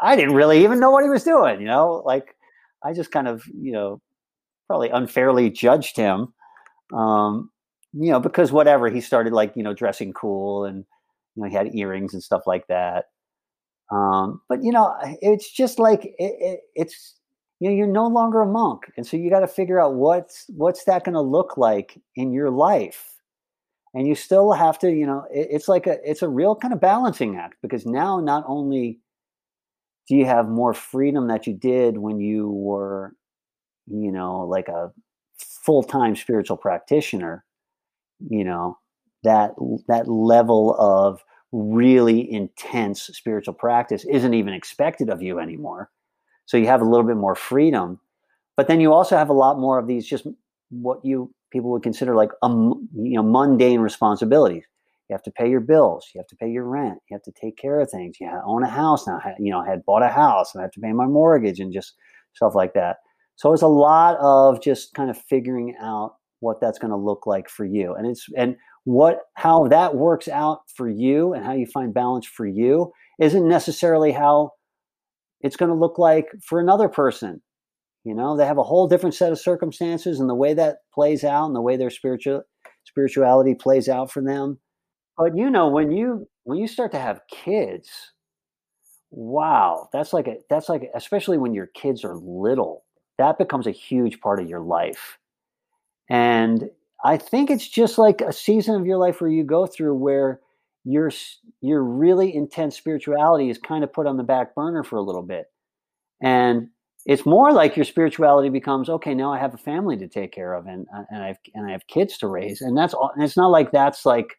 [0.00, 1.60] I didn't really even know what he was doing.
[1.60, 2.34] You know, like
[2.82, 4.00] I just kind of you know
[4.66, 6.32] probably unfairly judged him.
[6.92, 7.50] Um,
[7.92, 10.84] you know, because whatever he started like you know dressing cool and
[11.36, 13.06] you know he had earrings and stuff like that.
[13.92, 17.14] Um, but you know, it's just like it, it, it's
[17.60, 20.46] you know you're no longer a monk and so you got to figure out what's
[20.48, 23.14] what's that going to look like in your life
[23.94, 26.74] and you still have to you know it, it's like a it's a real kind
[26.74, 28.98] of balancing act because now not only
[30.08, 33.14] do you have more freedom that you did when you were
[33.86, 34.92] you know like a
[35.64, 37.44] full-time spiritual practitioner
[38.28, 38.78] you know
[39.22, 39.52] that
[39.88, 45.90] that level of really intense spiritual practice isn't even expected of you anymore
[46.46, 48.00] so you have a little bit more freedom,
[48.56, 50.26] but then you also have a lot more of these just
[50.70, 54.64] what you people would consider like um, you know mundane responsibilities.
[55.08, 56.10] You have to pay your bills.
[56.14, 56.98] You have to pay your rent.
[57.10, 58.16] You have to take care of things.
[58.20, 59.20] You own a house now.
[59.38, 61.72] You know, I had bought a house and I have to pay my mortgage and
[61.72, 61.94] just
[62.32, 62.96] stuff like that.
[63.36, 67.26] So it's a lot of just kind of figuring out what that's going to look
[67.26, 71.52] like for you, and it's and what how that works out for you and how
[71.52, 74.50] you find balance for you isn't necessarily how
[75.40, 77.40] it's going to look like for another person.
[78.04, 81.24] You know, they have a whole different set of circumstances and the way that plays
[81.24, 82.42] out and the way their spiritual
[82.84, 84.58] spirituality plays out for them.
[85.16, 87.88] But you know, when you when you start to have kids,
[89.10, 92.83] wow, that's like a that's like especially when your kids are little,
[93.18, 95.18] that becomes a huge part of your life.
[96.08, 96.70] And
[97.04, 100.40] I think it's just like a season of your life where you go through where
[100.84, 101.10] your
[101.60, 105.22] your really intense spirituality is kind of put on the back burner for a little
[105.22, 105.46] bit.
[106.22, 106.68] And
[107.06, 110.54] it's more like your spirituality becomes okay now i have a family to take care
[110.54, 112.60] of and uh, and i have and i have kids to raise.
[112.60, 114.38] And that's all and it's not like that's like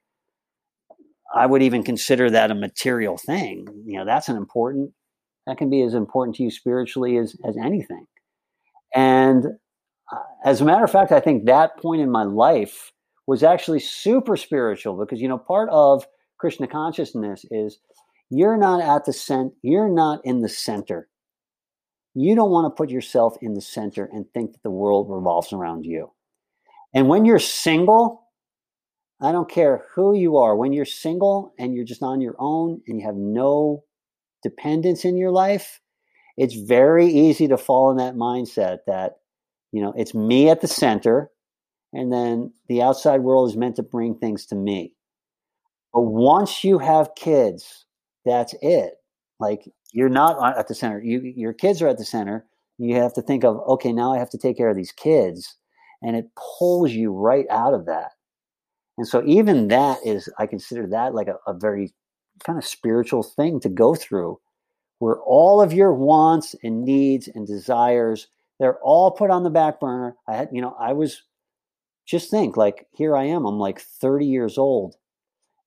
[1.36, 3.68] i would even consider that a material thing.
[3.86, 4.92] You know that's an important
[5.48, 8.06] that can be as important to you spiritually as as anything
[8.94, 9.46] and
[10.12, 12.92] uh, as a matter of fact i think that point in my life
[13.28, 16.06] was actually super spiritual because you know part of
[16.38, 17.80] Krishna consciousness is
[18.30, 21.08] you're not at the center, you're not in the center.
[22.14, 25.52] You don't want to put yourself in the center and think that the world revolves
[25.52, 26.12] around you.
[26.94, 28.30] And when you're single,
[29.22, 32.82] I don't care who you are, when you're single and you're just on your own
[32.88, 33.84] and you have no
[34.44, 35.82] dependence in your life,
[36.38, 39.18] it's very easy to fall in that mindset that,
[39.72, 41.32] you know, it's me at the center
[41.94, 44.94] and then the outside world is meant to bring things to me.
[45.94, 47.86] But once you have kids,
[48.26, 48.96] that's it.
[49.40, 51.02] Like you're not at the center.
[51.02, 52.46] You your kids are at the center.
[52.78, 55.56] You have to think of okay, now I have to take care of these kids,
[56.02, 58.12] and it pulls you right out of that.
[58.98, 61.94] And so even that is, I consider that like a, a very
[62.46, 64.40] kind of spiritual thing to go through,
[65.00, 68.28] where all of your wants and needs and desires
[68.58, 70.16] they're all put on the back burner.
[70.30, 71.24] I had, you know, I was
[72.06, 73.46] just think like here I am.
[73.46, 74.96] I'm like 30 years old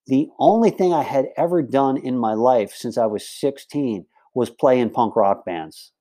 [0.08, 4.48] the only thing I had ever done in my life since I was 16 was
[4.48, 5.92] play in punk rock bands.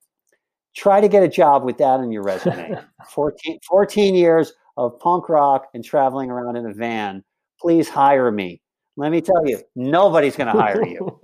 [0.74, 2.78] Try to get a job with that on your resume.
[3.10, 7.22] 14, 14 years of punk rock and traveling around in a van.
[7.60, 8.62] Please hire me.
[8.96, 11.20] Let me tell you, nobody's going to hire you.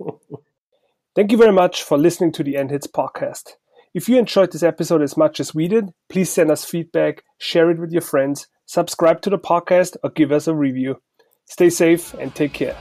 [1.15, 3.51] Thank you very much for listening to the End Hits podcast.
[3.93, 7.71] If you enjoyed this episode as much as we did, please send us feedback, share
[7.71, 10.97] it with your friends, subscribe to the podcast, or give us a review.
[11.45, 12.75] Stay safe and take care.